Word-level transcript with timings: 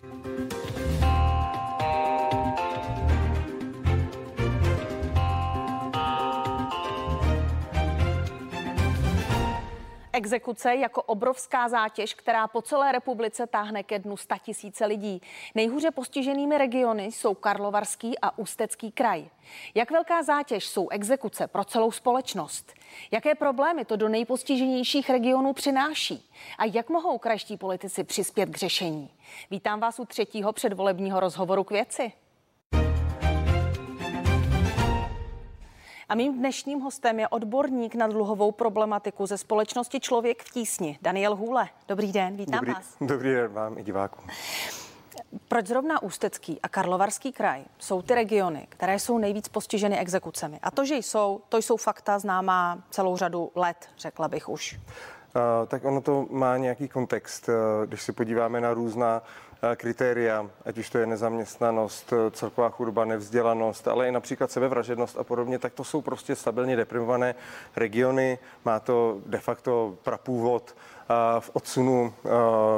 Thank 0.00 0.52
you. 0.52 0.57
Exekuce 10.18 10.76
jako 10.76 11.02
obrovská 11.02 11.68
zátěž, 11.68 12.14
která 12.14 12.48
po 12.48 12.62
celé 12.62 12.92
republice 12.92 13.46
táhne 13.46 13.82
ke 13.82 13.98
dnu 13.98 14.16
tisíce 14.42 14.86
lidí. 14.86 15.22
Nejhůře 15.54 15.90
postiženými 15.90 16.58
regiony 16.58 17.04
jsou 17.04 17.34
Karlovarský 17.34 18.18
a 18.18 18.38
Ústecký 18.38 18.92
kraj. 18.92 19.28
Jak 19.74 19.90
velká 19.90 20.22
zátěž 20.22 20.66
jsou 20.66 20.88
exekuce 20.88 21.46
pro 21.46 21.64
celou 21.64 21.92
společnost? 21.92 22.72
Jaké 23.10 23.34
problémy 23.34 23.84
to 23.84 23.96
do 23.96 24.08
nejpostiženějších 24.08 25.10
regionů 25.10 25.52
přináší? 25.52 26.30
A 26.58 26.64
jak 26.64 26.88
mohou 26.88 27.18
krajští 27.18 27.56
politici 27.56 28.04
přispět 28.04 28.50
k 28.50 28.56
řešení? 28.56 29.10
Vítám 29.50 29.80
vás 29.80 29.98
u 29.98 30.04
třetího 30.04 30.52
předvolebního 30.52 31.20
rozhovoru 31.20 31.64
k 31.64 31.70
věci. 31.70 32.12
A 36.08 36.14
mým 36.14 36.38
dnešním 36.38 36.80
hostem 36.80 37.20
je 37.20 37.28
odborník 37.28 37.94
na 37.94 38.06
dluhovou 38.06 38.52
problematiku 38.52 39.26
ze 39.26 39.38
společnosti 39.38 40.00
Člověk 40.00 40.42
v 40.42 40.50
tísni, 40.50 40.98
Daniel 41.02 41.36
Hůle. 41.36 41.68
Dobrý 41.88 42.12
den, 42.12 42.36
vítám 42.36 42.60
dobrý, 42.60 42.72
vás. 42.72 42.96
Dobrý 43.00 43.32
den 43.32 43.52
vám 43.52 43.78
i 43.78 43.82
divákům. 43.82 44.24
Proč 45.48 45.66
zrovna 45.66 46.02
Ústecký 46.02 46.60
a 46.62 46.68
Karlovarský 46.68 47.32
kraj 47.32 47.64
jsou 47.78 48.02
ty 48.02 48.14
regiony, 48.14 48.66
které 48.68 48.98
jsou 48.98 49.18
nejvíc 49.18 49.48
postiženy 49.48 49.98
exekucemi? 49.98 50.58
A 50.62 50.70
to, 50.70 50.84
že 50.84 50.96
jsou, 50.96 51.40
to 51.48 51.56
jsou 51.56 51.76
fakta 51.76 52.18
známá 52.18 52.78
celou 52.90 53.16
řadu 53.16 53.50
let, 53.54 53.88
řekla 53.98 54.28
bych 54.28 54.48
už. 54.48 54.80
Uh, 55.36 55.66
tak 55.66 55.84
ono 55.84 56.00
to 56.00 56.26
má 56.30 56.56
nějaký 56.56 56.88
kontext. 56.88 57.48
Uh, 57.48 57.54
když 57.86 58.02
se 58.02 58.12
podíváme 58.12 58.60
na 58.60 58.74
různá 58.74 59.22
Eh, 59.22 59.47
kritéria, 59.76 60.50
ať 60.64 60.78
už 60.78 60.90
to 60.90 60.98
je 60.98 61.06
nezaměstnanost, 61.06 62.12
eh, 62.12 62.30
celková 62.30 62.70
chudoba, 62.70 63.04
nevzdělanost, 63.04 63.88
ale 63.88 64.08
i 64.08 64.12
například 64.12 64.50
sebevražednost 64.50 65.18
a 65.18 65.24
podobně, 65.24 65.58
tak 65.58 65.72
to 65.72 65.84
jsou 65.84 66.00
prostě 66.00 66.36
stabilně 66.36 66.76
deprimované 66.76 67.34
regiony. 67.76 68.38
Má 68.64 68.80
to 68.80 69.20
de 69.26 69.38
facto 69.38 69.98
prapůvod 70.02 70.76
eh, 70.76 71.14
v 71.40 71.50
odsunu 71.52 72.14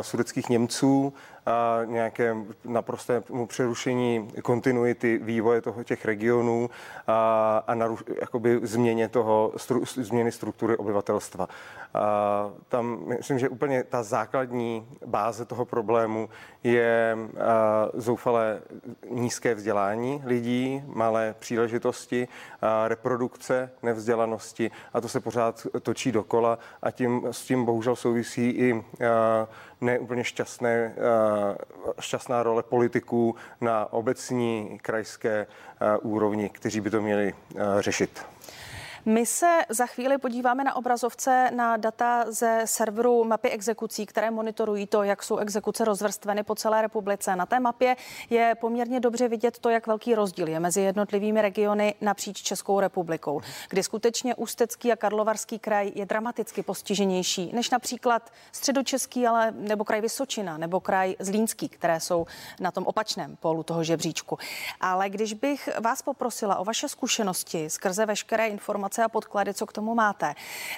sudeckých 0.00 0.48
Němců 0.48 1.12
a 1.50 1.84
nějaké 1.84 2.36
naprostému 2.64 3.46
přerušení 3.46 4.28
kontinuity 4.42 5.20
vývoje 5.22 5.60
toho 5.60 5.84
těch 5.84 6.04
regionů 6.04 6.70
a, 7.06 7.64
a 7.66 7.74
naruš, 7.74 8.04
jakoby 8.20 8.60
změně 8.62 9.08
toho, 9.08 9.52
stru, 9.56 9.84
změny 9.84 10.32
struktury 10.32 10.76
obyvatelstva. 10.76 11.48
A 11.94 12.50
tam 12.68 12.98
myslím, 13.06 13.38
že 13.38 13.48
úplně 13.48 13.84
ta 13.84 14.02
základní 14.02 14.88
báze 15.06 15.44
toho 15.44 15.64
problému 15.64 16.28
je 16.64 17.18
zoufalé 17.94 18.60
nízké 19.10 19.54
vzdělání 19.54 20.22
lidí, 20.24 20.82
malé 20.86 21.34
příležitosti, 21.38 22.28
reprodukce 22.88 23.70
nevzdělanosti 23.82 24.70
a 24.92 25.00
to 25.00 25.08
se 25.08 25.20
pořád 25.20 25.66
točí 25.82 26.12
dokola 26.12 26.58
a 26.82 26.90
tím 26.90 27.22
s 27.30 27.44
tím 27.44 27.64
bohužel 27.64 27.96
souvisí 27.96 28.50
i 28.50 28.84
neúplně 29.81 30.25
šťastné, 30.25 30.95
šťastná 32.00 32.42
role 32.42 32.62
politiků 32.62 33.36
na 33.61 33.92
obecní 33.92 34.78
krajské 34.83 35.47
úrovni, 36.03 36.48
kteří 36.48 36.81
by 36.81 36.91
to 36.91 37.00
měli 37.00 37.34
řešit. 37.81 38.23
My 39.04 39.26
se 39.26 39.58
za 39.68 39.86
chvíli 39.86 40.18
podíváme 40.18 40.64
na 40.64 40.76
obrazovce 40.76 41.50
na 41.54 41.76
data 41.76 42.24
ze 42.28 42.62
serveru 42.64 43.24
mapy 43.24 43.50
exekucí, 43.50 44.06
které 44.06 44.30
monitorují 44.30 44.86
to, 44.86 45.02
jak 45.02 45.22
jsou 45.22 45.36
exekuce 45.36 45.84
rozvrstveny 45.84 46.42
po 46.42 46.54
celé 46.54 46.82
republice. 46.82 47.36
Na 47.36 47.46
té 47.46 47.60
mapě 47.60 47.96
je 48.30 48.54
poměrně 48.60 49.00
dobře 49.00 49.28
vidět 49.28 49.58
to, 49.58 49.70
jak 49.70 49.86
velký 49.86 50.14
rozdíl 50.14 50.48
je 50.48 50.60
mezi 50.60 50.80
jednotlivými 50.80 51.42
regiony 51.42 51.94
napříč 52.00 52.42
Českou 52.42 52.80
republikou, 52.80 53.40
kdy 53.68 53.82
skutečně 53.82 54.34
Ústecký 54.34 54.92
a 54.92 54.96
Karlovarský 54.96 55.58
kraj 55.58 55.92
je 55.94 56.06
dramaticky 56.06 56.62
postiženější 56.62 57.50
než 57.52 57.70
například 57.70 58.33
Středočeský, 58.52 59.27
ale 59.27 59.50
nebo 59.50 59.84
kraj 59.84 60.00
Vysočina 60.00 60.58
nebo 60.58 60.80
kraj 60.80 61.14
Zlínský, 61.18 61.68
které 61.68 62.00
jsou 62.00 62.27
na 62.60 62.70
tom 62.70 62.86
opačném 62.86 63.36
polu 63.36 63.62
toho 63.62 63.84
žebříčku. 63.84 64.39
Ale 64.80 65.10
když 65.10 65.34
bych 65.34 65.68
vás 65.80 66.02
poprosila 66.02 66.56
o 66.56 66.64
vaše 66.64 66.89
zkušenosti 66.89 67.70
skrze 67.70 68.06
veškeré 68.06 68.46
informace, 68.48 68.89
informace 68.90 69.05
a 69.05 69.08
podklady, 69.08 69.55
co 69.55 69.67
k 69.67 69.73
tomu 69.73 69.95
máte. 69.95 70.34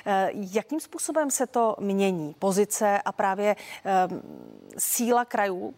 Eh, 0.06 0.30
jakým 0.34 0.80
způsobem 0.80 1.30
se 1.30 1.46
to 1.46 1.76
mění? 1.80 2.34
Pozice 2.38 3.02
a 3.04 3.12
právě 3.12 3.56
ehm, 3.84 4.22
síla 4.78 5.24
krajů 5.24 5.74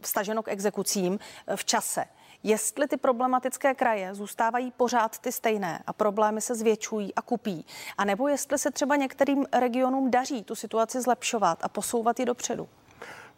vstaženo 0.00 0.42
k 0.42 0.48
exekucím 0.48 1.18
eh, 1.18 1.56
v 1.56 1.64
čase. 1.64 2.04
Jestli 2.42 2.88
ty 2.88 2.96
problematické 2.96 3.74
kraje 3.74 4.14
zůstávají 4.14 4.70
pořád 4.70 5.18
ty 5.18 5.32
stejné 5.32 5.82
a 5.86 5.92
problémy 5.92 6.40
se 6.40 6.54
zvětšují 6.54 7.14
a 7.14 7.22
kupí, 7.22 7.66
anebo 7.98 8.28
jestli 8.28 8.58
se 8.58 8.70
třeba 8.70 8.96
některým 8.96 9.46
regionům 9.52 10.10
daří 10.10 10.44
tu 10.44 10.54
situaci 10.54 11.00
zlepšovat 11.00 11.58
a 11.62 11.68
posouvat 11.68 12.20
ji 12.20 12.26
dopředu. 12.26 12.68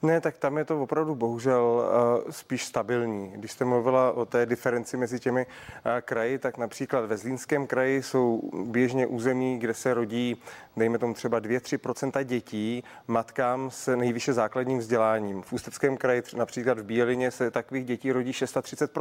Ne, 0.02 0.20
tak 0.20 0.38
tam 0.38 0.58
je 0.58 0.64
to 0.64 0.82
opravdu 0.82 1.14
bohužel 1.14 1.82
uh, 2.24 2.30
spíš 2.30 2.64
stabilní. 2.64 3.30
Když 3.34 3.52
jste 3.52 3.64
mluvila 3.64 4.12
o 4.12 4.24
té 4.24 4.46
diferenci 4.46 4.96
mezi 4.96 5.20
těmi 5.20 5.46
uh, 5.46 5.92
kraji, 6.00 6.38
tak 6.38 6.58
například 6.58 7.00
ve 7.00 7.16
Zlínském 7.16 7.66
kraji 7.66 8.02
jsou 8.02 8.50
běžně 8.66 9.06
území, 9.06 9.58
kde 9.58 9.74
se 9.74 9.94
rodí, 9.94 10.42
dejme 10.76 10.98
tomu 10.98 11.14
třeba 11.14 11.40
2-3% 11.40 12.24
dětí 12.24 12.84
matkám 13.06 13.70
s 13.70 13.96
nejvyšší 13.96 14.32
základním 14.32 14.78
vzděláním. 14.78 15.42
V 15.42 15.52
Ústeckém 15.52 15.96
kraji, 15.96 16.22
například 16.36 16.78
v 16.78 16.84
Bílině, 16.84 17.30
se 17.30 17.50
takových 17.50 17.84
dětí 17.84 18.12
rodí 18.12 18.32
630 18.32 18.98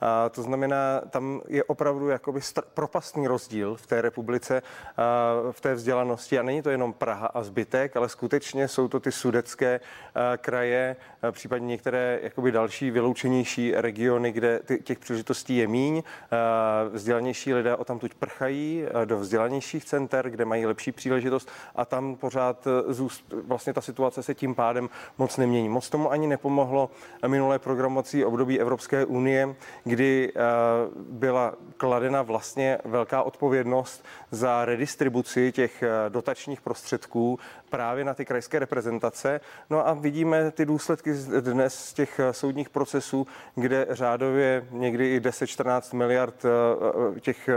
a 0.00 0.28
To 0.28 0.42
znamená, 0.42 1.00
tam 1.10 1.40
je 1.48 1.64
opravdu 1.64 2.08
jakoby 2.08 2.40
str- 2.40 2.62
propastný 2.74 3.26
rozdíl 3.26 3.76
v 3.76 3.86
té 3.86 4.02
republice, 4.02 4.62
v 5.50 5.60
té 5.60 5.74
vzdělanosti. 5.74 6.38
A 6.38 6.42
není 6.42 6.62
to 6.62 6.70
jenom 6.70 6.92
Praha 6.92 7.26
a 7.26 7.42
zbytek, 7.42 7.96
ale 7.96 8.08
skutečně 8.08 8.68
jsou 8.68 8.88
to 8.88 9.00
ty 9.00 9.12
sudecké 9.12 9.80
Eh, 10.17 10.17
kraje, 10.36 10.96
eh, 11.22 11.32
případně 11.32 11.66
některé 11.66 12.20
jakoby 12.22 12.52
další 12.52 12.90
vyloučenější 12.90 13.72
regiony, 13.74 14.32
kde 14.32 14.60
těch 14.84 14.98
příležitostí 14.98 15.56
je 15.56 15.66
míň. 15.66 16.02
Eh, 16.02 16.88
vzdělanější 16.88 17.54
lidé 17.54 17.76
o 17.76 17.84
tam 17.84 17.98
tuď 17.98 18.14
prchají 18.14 18.84
do 19.04 19.18
vzdělanějších 19.18 19.84
center, 19.84 20.30
kde 20.30 20.44
mají 20.44 20.66
lepší 20.66 20.92
příležitost 20.92 21.50
a 21.74 21.84
tam 21.84 22.16
pořád 22.16 22.68
zůst, 22.88 23.34
vlastně 23.46 23.72
ta 23.72 23.80
situace 23.80 24.22
se 24.22 24.34
tím 24.34 24.54
pádem 24.54 24.88
moc 25.18 25.36
nemění. 25.36 25.68
Moc 25.68 25.90
tomu 25.90 26.10
ani 26.10 26.26
nepomohlo 26.26 26.90
minulé 27.26 27.58
programovací 27.58 28.24
období 28.24 28.60
Evropské 28.60 29.04
unie, 29.04 29.54
kdy 29.84 30.32
byla 30.96 31.54
kladena 31.76 32.22
vlastně 32.22 32.78
velká 32.84 33.22
odpovědnost 33.22 34.04
za 34.30 34.64
redistribuci 34.64 35.52
těch 35.52 35.84
dotačních 36.08 36.60
prostředků 36.60 37.38
právě 37.70 38.04
na 38.04 38.14
ty 38.14 38.24
krajské 38.24 38.58
reprezentace. 38.58 39.40
No 39.70 39.88
a 39.88 39.94
vidíme 40.08 40.50
ty 40.50 40.66
důsledky 40.66 41.12
dnes 41.40 41.74
z 41.74 41.92
těch 41.92 42.20
eh, 42.20 42.32
soudních 42.32 42.68
procesů, 42.68 43.26
kde 43.54 43.86
řádově 43.90 44.66
někdy 44.70 45.14
i 45.14 45.20
10-14 45.20 45.96
miliard 45.96 46.44
eh, 46.44 46.48
eh, 47.16 47.20
těch 47.20 47.48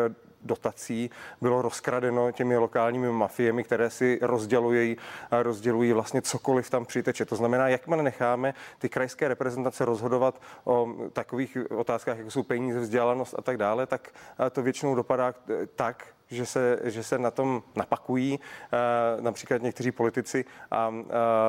dotací 0.44 1.10
bylo 1.42 1.62
rozkradeno 1.62 2.32
těmi 2.32 2.58
lokálními 2.58 3.12
mafiemi, 3.12 3.64
které 3.64 3.90
si 3.90 4.20
rozdělují, 4.22 4.98
rozdělují 5.32 5.94
vlastně 5.94 6.22
cokoliv 6.22 6.70
tam 6.70 6.86
přiteče. 6.86 7.26
To 7.26 7.36
znamená, 7.36 7.68
jakmile 7.68 8.04
necháme 8.04 8.54
ty 8.80 8.90
krajské 8.90 9.28
reprezentace 9.28 9.86
rozhodovat 9.86 10.42
o 10.64 10.88
takových 11.14 11.58
otázkách, 11.78 12.18
jako 12.18 12.32
jsou 12.32 12.44
peníze, 12.44 12.80
vzdělanost 12.80 13.36
a 13.38 13.42
tak 13.42 13.58
dále, 13.58 13.86
tak 13.86 14.10
to 14.52 14.62
většinou 14.62 14.96
dopadá 14.96 15.34
tak, 15.76 16.08
že 16.32 16.46
se, 16.46 16.80
že 16.84 17.04
se 17.04 17.18
na 17.18 17.32
tom 17.32 17.64
napakují 17.76 18.40
uh, 18.40 19.24
například 19.24 19.62
někteří 19.62 19.92
politici 19.92 20.46
a 20.72 20.88
uh, 20.88 21.06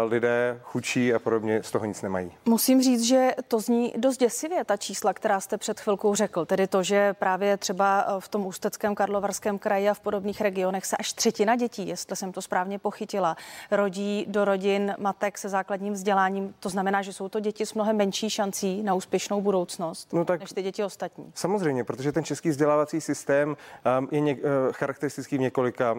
lidé 0.08 0.60
chučí 0.62 1.14
a 1.14 1.18
podobně 1.18 1.62
z 1.62 1.70
toho 1.70 1.84
nic 1.84 2.02
nemají. 2.02 2.32
Musím 2.44 2.82
říct, 2.82 3.02
že 3.02 3.30
to 3.48 3.60
zní 3.60 3.94
dost 3.96 4.16
děsivě, 4.16 4.64
ta 4.64 4.76
čísla, 4.76 5.14
která 5.14 5.40
jste 5.40 5.58
před 5.58 5.80
chvilkou 5.80 6.14
řekl, 6.14 6.44
tedy 6.44 6.66
to, 6.66 6.82
že 6.82 7.14
právě 7.14 7.56
třeba 7.56 8.04
eh, 8.08 8.20
v 8.20 8.28
tom 8.28 8.46
Ústeckém, 8.46 8.94
Karlovarském 8.94 9.58
kraji 9.58 9.88
a 9.88 9.94
v 9.94 10.00
podobných 10.00 10.40
regionech 10.40 10.86
se 10.86 10.96
až 10.96 11.12
třetina 11.12 11.56
dětí, 11.56 11.88
jestli 11.88 12.16
jsem 12.16 12.32
to 12.32 12.42
správně 12.42 12.78
pochytila, 12.78 13.36
rodí 13.70 14.24
do 14.28 14.44
rodin 14.44 14.94
matek 14.98 15.38
se 15.38 15.48
základním 15.48 15.92
vzděláním. 15.92 16.54
To 16.60 16.68
znamená, 16.68 17.02
že 17.02 17.12
jsou 17.12 17.28
to 17.28 17.40
děti 17.40 17.66
s 17.66 17.74
mnohem 17.74 17.96
menší 17.96 18.30
šancí 18.30 18.82
na 18.82 18.94
úspěšnou 18.94 19.40
budoucnost, 19.40 20.12
no 20.12 20.24
tak, 20.24 20.40
než 20.40 20.52
ty 20.52 20.62
děti 20.62 20.84
ostatní. 20.84 21.32
Samozřejmě, 21.34 21.84
protože 21.84 22.12
ten 22.12 22.24
český 22.24 22.48
vzdělávací 22.48 23.00
systém 23.00 23.56
um, 23.98 24.08
je 24.10 24.20
něk, 24.20 24.38
uh, 24.38 24.71
charakteristický 24.72 25.38
v 25.38 25.40
několika 25.40 25.96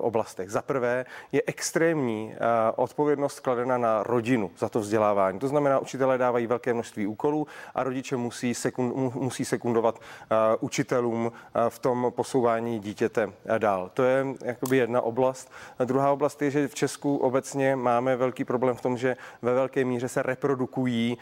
oblastech. 0.00 0.50
Za 0.50 0.62
prvé 0.62 1.04
je 1.32 1.42
extrémní 1.46 2.34
odpovědnost 2.76 3.40
kladena 3.40 3.78
na 3.78 4.02
rodinu 4.02 4.50
za 4.58 4.68
to 4.68 4.80
vzdělávání. 4.80 5.38
To 5.38 5.48
znamená, 5.48 5.78
učitelé 5.78 6.18
dávají 6.18 6.46
velké 6.46 6.74
množství 6.74 7.06
úkolů 7.06 7.46
a 7.74 7.82
rodiče 7.82 8.16
musí, 8.16 8.54
sekund, 8.54 9.14
musí 9.14 9.44
sekundovat 9.44 10.00
učitelům 10.60 11.32
v 11.68 11.78
tom 11.78 12.12
posouvání 12.16 12.78
dítěte 12.78 13.32
dál. 13.58 13.90
To 13.94 14.02
je 14.02 14.26
jakoby 14.44 14.76
jedna 14.76 15.00
oblast. 15.00 15.52
A 15.78 15.84
druhá 15.84 16.12
oblast 16.12 16.42
je, 16.42 16.50
že 16.50 16.68
v 16.68 16.74
Česku 16.74 17.16
obecně 17.16 17.76
máme 17.76 18.16
velký 18.16 18.44
problém 18.44 18.76
v 18.76 18.80
tom, 18.80 18.96
že 18.96 19.16
ve 19.42 19.54
velké 19.54 19.84
míře 19.84 20.08
se 20.08 20.22
reprodukují, 20.22 21.18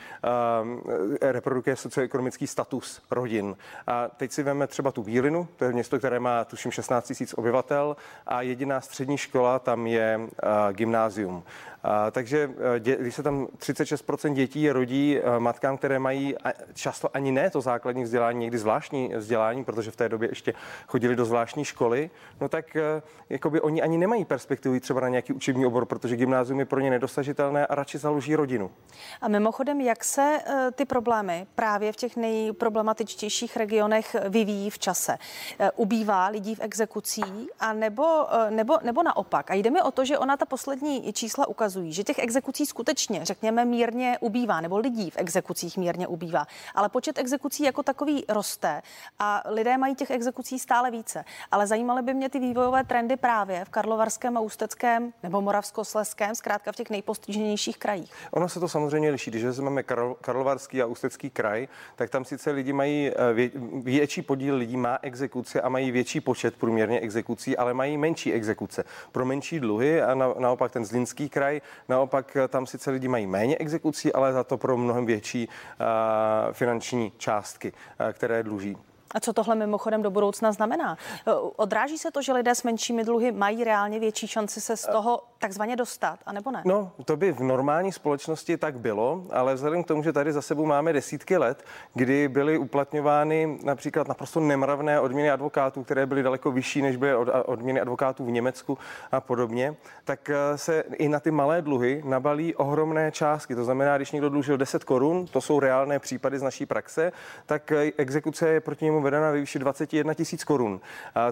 reprodukuje 1.21 1.77
socioekonomický 1.77 2.47
status 2.47 3.03
rodin. 3.11 3.57
A 3.87 4.09
teď 4.09 4.33
si 4.33 4.43
veme 4.43 4.67
třeba 4.67 4.93
tu 4.93 5.03
Bílinu, 5.03 5.49
to 5.57 5.65
je 5.65 5.73
město, 5.73 5.99
které 5.99 6.21
má 6.21 6.45
tuším 6.45 6.70
16 6.71 7.13
000 7.21 7.33
obyvatel 7.37 7.97
a 8.27 8.43
jediná 8.43 8.81
střední 8.81 9.19
škola 9.19 9.59
tam 9.59 9.87
je 9.87 10.21
gymnázium. 10.73 11.43
A, 11.83 12.11
takže 12.11 12.51
e, 12.77 12.81
dě, 12.81 12.97
když 12.97 13.15
se 13.15 13.23
tam 13.23 13.47
36% 13.47 14.33
dětí 14.33 14.71
rodí 14.71 15.19
matkám, 15.39 15.77
které 15.77 15.99
mají 15.99 16.35
často 16.75 17.09
ani 17.15 17.33
ne 17.33 17.51
to 17.51 17.61
základní 17.61 18.05
vzdělání, 18.05 18.39
někdy 18.39 18.59
zvláštní 18.59 19.13
vzdělání, 19.17 19.65
protože 19.65 19.91
v 19.91 19.97
té 19.97 20.09
době 20.09 20.29
ještě 20.29 20.55
chodili 20.87 21.17
do 21.17 21.25
zvláštní 21.25 21.65
školy, 21.65 22.11
no 22.41 22.49
tak 22.49 22.77
jakoby 23.31 23.61
oni 23.61 23.83
ani 23.83 23.99
nemají 23.99 24.25
perspektivu 24.25 24.81
třeba 24.81 25.01
na 25.01 25.09
nějaký 25.09 25.33
učební 25.33 25.67
obor, 25.67 25.87
protože 25.87 26.17
gymnázium 26.17 26.59
je 26.59 26.65
pro 26.65 26.81
ně 26.81 26.91
nedosažitelné 26.91 27.67
a 27.67 27.75
radši 27.75 27.99
založí 27.99 28.37
rodinu. 28.37 28.71
A 29.21 29.29
mimochodem, 29.29 29.81
jak 29.81 30.05
se 30.05 30.39
ty 30.75 30.85
problémy 30.85 31.47
právě 31.55 31.93
v 31.93 31.97
těch 31.97 32.17
nejproblematičtějších 32.17 33.57
regionech 33.57 34.17
vyvíjí 34.29 34.71
v 34.71 34.79
čase? 34.79 35.17
Ubývá 35.77 36.29
lidí 36.29 36.50
v 36.55 36.61
exekucí 36.61 37.23
a 37.61 37.73
nebo, 37.73 38.27
nebo, 38.51 38.79
nebo 38.83 39.03
naopak? 39.03 39.51
A 39.51 39.55
jde 39.55 39.71
mi 39.71 39.83
o 39.83 39.91
to, 39.91 40.05
že 40.05 40.19
ona 40.19 40.37
ta 40.37 40.45
poslední 40.47 41.13
čísla 41.13 41.49
ukazují, 41.49 41.93
že 41.93 42.05
těch 42.05 42.19
exekucí 42.19 42.67
skutečně, 42.67 43.25
řekněme, 43.25 43.65
mírně 43.65 44.19
ubývá, 44.21 44.61
nebo 44.61 44.79
lidí 44.79 45.11
v 45.11 45.17
exekucích 45.17 45.79
mírně 45.79 46.07
ubývá, 46.07 46.47
ale 46.75 46.89
počet 46.89 47.19
exekucí 47.19 47.63
jako 47.63 47.83
takový 47.83 48.25
roste 48.29 48.83
a 49.19 49.43
lidé 49.47 49.79
mají 49.79 49.95
těch 49.95 50.11
exekucí 50.11 50.59
stále 50.59 50.91
více. 50.91 51.25
Ale 51.51 51.67
zajímaly 51.67 52.03
by 52.03 52.15
mě 52.15 52.29
ty 52.29 52.39
vývojové 52.39 52.85
trendy 52.85 53.17
právě 53.17 53.65
v 53.65 53.69
Karlovarském 53.69 54.37
a 54.37 54.41
Ústeckém 54.41 55.13
nebo 55.23 55.41
Moravskosleském, 55.41 56.35
zkrátka 56.35 56.73
v 56.73 56.77
těch 56.77 56.91
nejpostiženějších 56.91 57.79
krajích. 57.79 58.13
Ono 58.31 58.49
se 58.49 58.61
to 58.61 58.69
samozřejmě 58.69 59.11
liší. 59.11 59.31
Když 59.31 59.59
máme 59.59 59.83
Karl, 59.83 60.17
Karlovarský 60.21 60.83
a 60.83 60.87
Ústecký 60.87 61.31
kraj, 61.31 61.69
tak 61.97 62.11
tam 62.11 62.25
sice 62.25 62.51
lidi 62.51 62.73
mají 62.73 63.11
eh, 63.11 63.33
vě, 63.33 63.51
větší 63.83 64.23
podíl 64.23 64.57
lidí 64.57 64.77
má 64.77 64.99
exekuce 65.03 65.61
a 65.61 65.69
mají 65.69 65.91
větší 65.91 66.21
počet 66.21 66.40
průměrně 66.57 67.01
exekucí, 67.01 67.57
ale 67.57 67.75
mají 67.75 67.99
menší 67.99 68.33
exekuce 68.33 68.85
pro 69.13 69.25
menší 69.25 69.61
dluhy 69.61 70.03
a 70.03 70.15
na, 70.15 70.35
naopak 70.39 70.73
ten 70.73 70.85
Zlínský 70.85 71.29
kraj 71.29 71.61
Naopak 71.89 72.37
eh, 72.37 72.49
tam 72.49 72.67
sice 72.67 72.91
lidi 72.91 73.09
mají 73.09 73.27
méně 73.27 73.57
exekucí, 73.57 74.13
ale 74.13 74.33
za 74.33 74.45
to 74.45 74.59
pro 74.59 74.77
mnohem 74.77 75.07
větší 75.07 75.49
uh, 75.49 76.53
finanční 76.53 77.13
částky, 77.17 77.73
uh, 77.73 78.13
které 78.13 78.43
dluží. 78.43 78.77
A 79.15 79.21
co 79.21 79.33
tohle 79.33 79.55
mimochodem 79.55 80.03
do 80.03 80.11
budoucna 80.11 80.53
znamená? 80.53 80.97
Odráží 81.57 81.99
se 81.99 82.11
to, 82.11 82.23
že 82.23 82.33
lidé 82.33 82.55
s 82.55 82.63
menšími 82.63 83.05
dluhy 83.05 83.33
mají 83.33 83.65
reálně 83.65 84.01
větší 84.01 84.27
šanci 84.27 84.61
se 84.61 84.77
z 84.77 84.87
toho 84.87 85.23
takzvaně 85.39 85.77
dostat, 85.77 86.19
anebo 86.27 86.51
ne? 86.51 86.63
No, 86.65 86.93
to 87.05 87.17
by 87.17 87.33
v 87.33 87.41
normální 87.41 87.93
společnosti 87.93 88.57
tak 88.57 88.79
bylo, 88.79 89.25
ale 89.33 89.55
vzhledem 89.55 89.85
k 89.85 89.87
tomu, 89.87 90.03
že 90.03 90.13
tady 90.13 90.33
za 90.33 90.43
sebou 90.43 90.67
máme 90.67 90.93
desítky 90.93 91.37
let, 91.37 91.65
kdy 91.95 92.29
byly 92.29 92.59
uplatňovány 92.59 93.59
například 93.65 94.09
naprosto 94.09 94.41
nemravné 94.41 95.01
odměny 95.01 95.31
advokátů, 95.31 95.85
které 95.85 96.07
byly 96.07 96.23
daleko 96.23 96.53
vyšší, 96.53 96.83
než 96.83 96.97
byly 96.97 97.15
odměny 97.45 97.81
advokátů 97.81 98.25
v 98.25 98.31
Německu 98.31 98.79
a 99.13 99.21
podobně, 99.21 99.77
tak 100.05 100.31
eh, 100.31 100.59
se 100.59 100.85
i 100.93 101.09
na 101.09 101.21
ty 101.21 101.31
malé 101.31 101.63
dluhy 101.63 102.03
nabalí 102.05 102.55
ohromné 102.55 103.13
částky. 103.13 103.55
To 103.55 103.65
znamená, 103.65 103.97
když 103.97 104.13
někdo 104.13 104.29
dlužil 104.29 104.57
10 104.57 104.85
korun, 104.85 105.27
to 105.27 105.41
jsou 105.41 105.61
reálné 105.61 105.99
případy 105.99 106.39
z 106.39 106.43
naší 106.43 106.67
praxe, 106.67 107.13
tak 107.47 107.73
eh, 107.73 107.93
exekuce 107.97 108.49
je 108.49 108.61
proti 108.61 108.85
němu 108.85 109.00
vedena 109.03 109.31
ve 109.31 109.41
výši 109.41 109.59
21 109.59 110.15
tisíc 110.15 110.45
korun. 110.45 110.81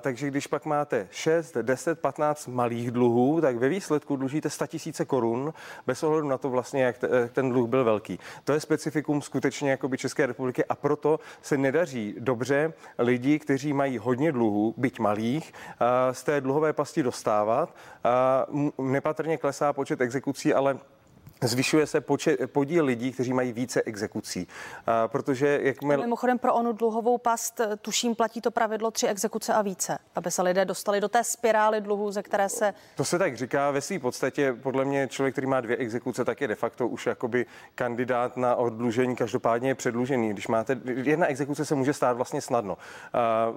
Takže 0.00 0.28
když 0.28 0.46
pak 0.46 0.64
máte 0.64 1.08
6, 1.10 1.56
10, 1.62 2.00
15 2.00 2.46
malých 2.46 2.90
dluhů, 2.90 3.40
tak 3.40 3.56
ve 3.56 3.68
výsledku 3.68 4.16
dlužíte 4.16 4.50
100 4.50 4.66
tisíce 4.66 5.04
korun 5.04 5.52
bez 5.86 6.02
ohledu 6.02 6.28
na 6.28 6.38
to 6.38 6.50
vlastně, 6.50 6.82
jak 6.82 6.96
ten 7.32 7.50
dluh 7.50 7.68
byl 7.68 7.84
velký. 7.84 8.18
To 8.44 8.52
je 8.52 8.60
specifikum 8.60 9.22
skutečně 9.22 9.70
jakoby 9.70 9.98
České 9.98 10.26
republiky 10.26 10.64
a 10.64 10.74
proto 10.74 11.20
se 11.42 11.56
nedaří 11.56 12.14
dobře 12.18 12.72
lidi, 12.98 13.38
kteří 13.38 13.72
mají 13.72 13.98
hodně 13.98 14.32
dluhů, 14.32 14.74
byť 14.76 14.98
malých, 14.98 15.52
z 16.12 16.22
té 16.22 16.40
dluhové 16.40 16.72
pasti 16.72 17.02
dostávat. 17.02 17.74
Nepatrně 18.78 19.36
klesá 19.36 19.72
počet 19.72 20.00
exekucí, 20.00 20.54
ale 20.54 20.78
Zvyšuje 21.42 21.86
se 21.86 22.00
počet, 22.00 22.52
podíl 22.52 22.84
lidí, 22.84 23.12
kteří 23.12 23.32
mají 23.32 23.52
více 23.52 23.82
exekucí, 23.82 24.48
a, 24.86 25.08
protože 25.08 25.60
jakmile... 25.62 25.96
Mimochodem 25.96 26.38
pro 26.38 26.54
onu 26.54 26.72
dluhovou 26.72 27.18
past, 27.18 27.60
tuším, 27.82 28.14
platí 28.14 28.40
to 28.40 28.50
pravidlo 28.50 28.90
tři 28.90 29.06
exekuce 29.06 29.54
a 29.54 29.62
více, 29.62 29.98
aby 30.14 30.30
se 30.30 30.42
lidé 30.42 30.64
dostali 30.64 31.00
do 31.00 31.08
té 31.08 31.24
spirály 31.24 31.80
dluhů, 31.80 32.10
ze 32.10 32.22
které 32.22 32.48
se... 32.48 32.74
To 32.96 33.04
se 33.04 33.18
tak 33.18 33.36
říká 33.36 33.70
ve 33.70 33.80
své 33.80 33.98
podstatě. 33.98 34.52
Podle 34.62 34.84
mě 34.84 35.08
člověk, 35.08 35.34
který 35.34 35.46
má 35.46 35.60
dvě 35.60 35.76
exekuce, 35.76 36.24
tak 36.24 36.40
je 36.40 36.48
de 36.48 36.54
facto 36.54 36.88
už 36.88 37.06
jakoby 37.06 37.46
kandidát 37.74 38.36
na 38.36 38.56
oddlužení, 38.56 39.16
každopádně 39.16 39.70
je 39.70 39.74
předlužený. 39.74 40.30
Když 40.30 40.48
máte, 40.48 40.80
jedna 40.84 41.26
exekuce 41.26 41.64
se 41.64 41.74
může 41.74 41.92
stát 41.92 42.16
vlastně 42.16 42.40
snadno. 42.40 42.78
A, 43.12 43.52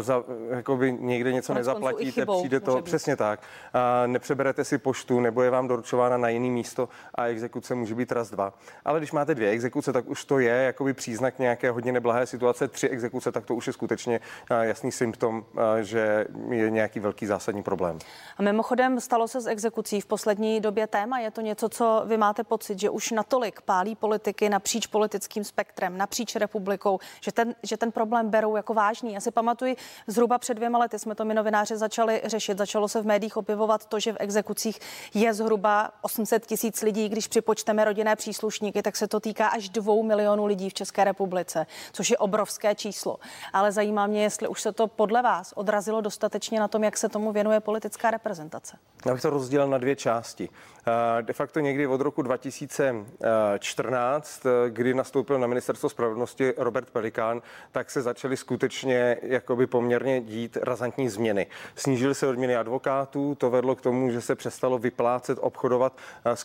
za, 0.00 0.24
jakoby 0.50 0.92
někde 0.92 1.32
něco 1.32 1.52
Konec 1.52 1.66
nezaplatíte, 1.66 2.20
chybou, 2.20 2.38
přijde 2.38 2.60
to 2.60 2.82
přesně 2.82 3.16
tak. 3.16 3.40
A, 3.72 4.06
nepřeberete 4.06 4.64
si 4.64 4.78
poštu, 4.78 5.20
nebo 5.20 5.42
je 5.42 5.50
vám 5.50 5.68
doručována 5.68 6.16
na 6.16 6.28
jiný 6.28 6.50
místo 6.50 6.88
a 7.20 7.26
exekuce 7.26 7.74
může 7.74 7.94
být 7.94 8.12
raz 8.12 8.30
dva. 8.30 8.52
Ale 8.84 9.00
když 9.00 9.12
máte 9.12 9.34
dvě 9.34 9.50
exekuce, 9.50 9.92
tak 9.92 10.08
už 10.08 10.24
to 10.24 10.38
je 10.38 10.54
jakoby 10.54 10.94
příznak 10.94 11.38
nějaké 11.38 11.70
hodně 11.70 11.92
neblahé 11.92 12.26
situace. 12.26 12.68
Tři 12.68 12.88
exekuce, 12.88 13.32
tak 13.32 13.44
to 13.46 13.54
už 13.54 13.66
je 13.66 13.72
skutečně 13.72 14.20
jasný 14.60 14.92
symptom, 14.92 15.44
že 15.80 16.26
je 16.50 16.70
nějaký 16.70 17.00
velký 17.00 17.26
zásadní 17.26 17.62
problém. 17.62 17.98
A 18.36 18.42
mimochodem 18.42 19.00
stalo 19.00 19.28
se 19.28 19.40
z 19.40 19.46
exekucí 19.46 20.00
v 20.00 20.06
poslední 20.06 20.60
době 20.60 20.86
téma. 20.86 21.18
Je 21.18 21.30
to 21.30 21.40
něco, 21.40 21.68
co 21.68 22.02
vy 22.06 22.16
máte 22.16 22.44
pocit, 22.44 22.80
že 22.80 22.90
už 22.90 23.10
natolik 23.10 23.60
pálí 23.60 23.94
politiky 23.94 24.48
napříč 24.48 24.86
politickým 24.86 25.44
spektrem, 25.44 25.98
napříč 25.98 26.36
republikou, 26.36 26.98
že 27.20 27.32
ten, 27.32 27.54
že 27.62 27.76
ten 27.76 27.92
problém 27.92 28.30
berou 28.30 28.56
jako 28.56 28.74
vážný. 28.74 29.12
Já 29.12 29.20
si 29.20 29.30
pamatuju, 29.30 29.74
zhruba 30.06 30.38
před 30.38 30.54
dvěma 30.54 30.78
lety 30.78 30.98
jsme 30.98 31.14
to 31.14 31.24
my 31.24 31.34
novináři 31.34 31.76
začali 31.76 32.22
řešit. 32.24 32.58
Začalo 32.58 32.88
se 32.88 33.02
v 33.02 33.06
médiích 33.06 33.36
objevovat 33.36 33.86
to, 33.86 34.00
že 34.00 34.12
v 34.12 34.16
exekucích 34.18 34.78
je 35.14 35.34
zhruba 35.34 35.90
800 36.02 36.46
tisíc 36.46 36.82
lidí, 36.82 37.09
když 37.10 37.28
připočteme 37.28 37.84
rodinné 37.84 38.16
příslušníky, 38.16 38.82
tak 38.82 38.96
se 38.96 39.08
to 39.08 39.20
týká 39.20 39.48
až 39.48 39.68
dvou 39.68 40.02
milionů 40.02 40.46
lidí 40.46 40.70
v 40.70 40.74
České 40.74 41.04
republice, 41.04 41.66
což 41.92 42.10
je 42.10 42.18
obrovské 42.18 42.74
číslo. 42.74 43.18
Ale 43.52 43.72
zajímá 43.72 44.06
mě, 44.06 44.22
jestli 44.22 44.48
už 44.48 44.60
se 44.60 44.72
to 44.72 44.86
podle 44.86 45.22
vás 45.22 45.52
odrazilo 45.56 46.00
dostatečně 46.00 46.60
na 46.60 46.68
tom, 46.68 46.84
jak 46.84 46.96
se 46.96 47.08
tomu 47.08 47.32
věnuje 47.32 47.60
politická 47.60 48.10
reprezentace. 48.10 48.76
Já 49.06 49.12
bych 49.12 49.22
to 49.22 49.30
rozdělil 49.30 49.68
na 49.68 49.78
dvě 49.78 49.96
části. 49.96 50.48
Eh, 50.86 51.22
de 51.22 51.32
facto 51.32 51.60
někdy 51.60 51.86
od 51.86 52.00
roku 52.00 52.22
2014, 52.22 54.46
eh, 54.46 54.70
kdy 54.70 54.94
nastoupil 54.94 55.38
na 55.38 55.46
ministerstvo 55.46 55.88
spravedlnosti 55.88 56.54
Robert 56.56 56.90
Pelikán, 56.90 57.42
tak 57.72 57.90
se 57.90 58.02
začaly 58.02 58.36
skutečně 58.36 59.16
jakoby 59.22 59.66
poměrně 59.66 60.20
dít 60.20 60.58
razantní 60.62 61.08
změny. 61.08 61.46
Snížily 61.74 62.14
se 62.14 62.26
odměny 62.26 62.56
advokátů, 62.56 63.34
to 63.34 63.50
vedlo 63.50 63.76
k 63.76 63.80
tomu, 63.80 64.10
že 64.10 64.20
se 64.20 64.34
přestalo 64.34 64.78
vyplácet, 64.78 65.38
obchodovat 65.40 65.96
eh, 66.24 66.36
s 66.36 66.44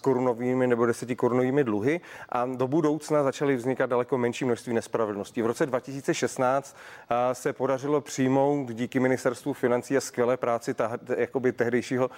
korunovými 0.55 0.67
nebo 0.67 1.15
korunovými 1.15 1.63
dluhy 1.63 2.01
a 2.29 2.45
do 2.45 2.67
budoucna 2.67 3.23
začaly 3.23 3.55
vznikat 3.55 3.89
daleko 3.89 4.17
menší 4.17 4.45
množství 4.45 4.73
nespravedlností. 4.73 5.41
V 5.41 5.45
roce 5.45 5.65
2016 5.65 6.75
se 7.33 7.53
podařilo 7.53 8.01
přijmout 8.01 8.71
díky 8.73 8.99
ministerstvu 8.99 9.53
financí 9.53 9.97
a 9.97 10.01
skvělé 10.01 10.37
práci 10.37 10.73
ta, 10.73 10.97
jakoby 11.17 11.51
tehdejšího 11.51 12.09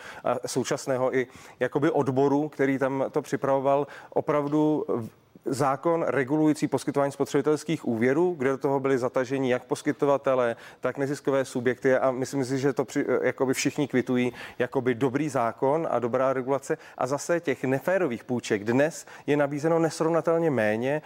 současného 0.46 1.16
i 1.16 1.28
jakoby 1.60 1.92
odboru, 1.92 2.50
který 2.50 2.78
tam 2.78 3.06
to 3.12 3.22
připravoval, 3.22 3.88
opravdu 4.10 4.86
zákon 5.48 6.06
regulující 6.08 6.68
poskytování 6.68 7.12
spotřebitelských 7.12 7.88
úvěrů, 7.88 8.36
kde 8.38 8.50
do 8.50 8.58
toho 8.58 8.80
byli 8.80 8.98
zataženi 8.98 9.52
jak 9.52 9.64
poskytovatele, 9.64 10.56
tak 10.80 10.98
neziskové 10.98 11.46
subjekty 11.46 11.96
a 11.96 12.12
myslím 12.12 12.46
si, 12.46 12.60
že 12.60 12.74
to 12.74 12.86
při, 12.86 13.06
jakoby 13.22 13.54
všichni 13.54 13.88
kvitují 13.88 14.34
jakoby 14.60 14.96
dobrý 14.96 15.30
zákon 15.30 15.88
a 15.92 16.00
dobrá 16.00 16.34
regulace 16.34 16.78
a 16.98 17.08
zase 17.08 17.40
těch 17.40 17.64
neférových 17.64 18.24
půjček 18.24 18.64
dnes 18.64 19.06
je 19.28 19.38
nabízeno 19.38 19.80
nesrovnatelně 19.80 20.52
méně, 20.52 21.02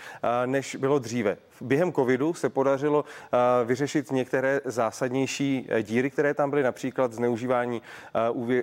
než 0.46 0.76
bylo 0.76 1.00
dříve. 1.00 1.38
Během 1.62 1.94
covidu 1.94 2.34
se 2.34 2.50
podařilo 2.50 3.06
vyřešit 3.66 4.12
některé 4.12 4.62
zásadnější 4.66 5.70
díry, 5.82 6.10
které 6.10 6.34
tam 6.34 6.50
byly, 6.50 6.64
například 6.64 7.14
zneužívání 7.14 7.82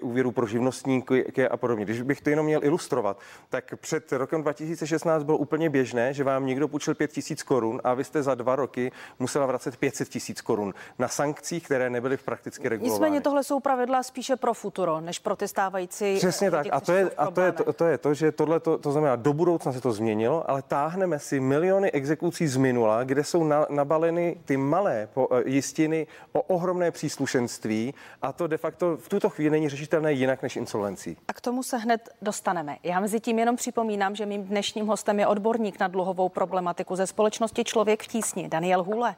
úvěru 0.01 0.33
pro 0.33 0.47
živnostníky 0.47 1.49
a 1.51 1.57
podobně. 1.57 1.85
Když 1.85 2.03
bych 2.03 2.21
to 2.21 2.31
jenom 2.31 2.47
měl 2.47 2.65
ilustrovat, 2.65 3.21
tak 3.49 3.75
před 3.81 4.13
rokem 4.13 4.43
2016 4.43 5.23
bylo 5.23 5.39
úplně 5.39 5.68
úplně 5.69 5.79
běžné, 5.79 6.15
že 6.15 6.25
vám 6.25 6.47
někdo 6.47 6.69
půjčil 6.69 6.95
5 6.95 7.13
tisíc 7.13 7.43
korun 7.43 7.81
a 7.85 7.95
vy 7.95 8.05
jste 8.05 8.23
za 8.23 8.35
dva 8.35 8.57
roky 8.57 8.93
musela 9.19 9.47
vracet 9.47 9.77
500 9.77 10.09
tisíc 10.09 10.41
korun 10.41 10.75
na 10.99 11.09
sankcích, 11.09 11.65
které 11.65 11.91
nebyly 11.91 12.17
v 12.17 12.23
prakticky 12.23 12.69
regulovány. 12.69 12.93
Nicméně 12.93 13.21
tohle 13.21 13.45
jsou 13.45 13.61
pravidla 13.61 14.03
spíše 14.03 14.37
pro 14.37 14.55
futuro, 14.55 15.01
než 15.01 15.19
pro 15.19 15.37
ty 15.37 15.49
stávající. 15.49 16.17
Přesně 16.17 16.51
tak. 16.51 16.67
A 16.71 16.81
to 16.81 16.93
je, 16.93 17.11
a 17.17 17.31
to 17.31 17.41
je 17.41 17.53
to, 17.53 17.73
to 17.73 17.85
je 17.85 17.99
to, 17.99 18.15
že 18.15 18.33
tohle 18.33 18.61
to, 18.61 18.79
to 18.79 18.93
znamená, 18.93 19.17
do 19.17 19.33
budoucna 19.33 19.73
se 19.73 19.81
to 19.81 19.93
změnilo, 19.93 20.51
ale 20.51 20.63
táhneme 20.63 21.19
si 21.19 21.41
miliony 21.41 21.91
exekucí 21.91 22.47
z 22.47 22.57
minula, 22.57 23.05
kde 23.05 23.25
jsou 23.25 23.45
na, 23.45 23.67
nabaleny 23.71 24.37
ty 24.45 24.57
malé 24.57 25.09
po, 25.15 25.29
eh, 25.31 25.43
jistiny 25.47 26.07
o 26.33 26.41
ohromné 26.43 26.91
příslušenství 26.91 27.95
a 28.23 28.33
to 28.33 28.47
de 28.47 28.57
facto 28.57 28.97
v 28.97 29.09
tuto 29.09 29.29
chvíli 29.29 29.51
není 29.51 29.69
řešitelné 29.69 30.13
jinak 30.13 30.43
než 30.43 30.57
insolvencí. 30.57 31.17
A 31.29 31.33
k 31.33 31.41
tomu 31.41 31.63
se 31.63 31.77
hned 31.77 32.09
dostaneme. 32.23 32.77
Já 32.83 33.01
mezi 33.01 33.21
tím 33.21 33.39
jenom 33.39 33.57
připomínám, 33.57 34.15
že 34.15 34.27
mým 34.27 34.45
dnešním 34.45 34.87
hostem 34.87 35.19
je 35.19 35.27
odborník 35.59 35.81
na 35.81 35.89
dluhovou 35.89 36.29
problematiku 36.29 36.97
ze 36.97 37.07
společnosti 37.07 37.65
Člověk 37.65 38.03
v 38.03 38.07
tísni, 38.07 38.49
Daniel 38.49 38.83
Hůle. 38.83 39.15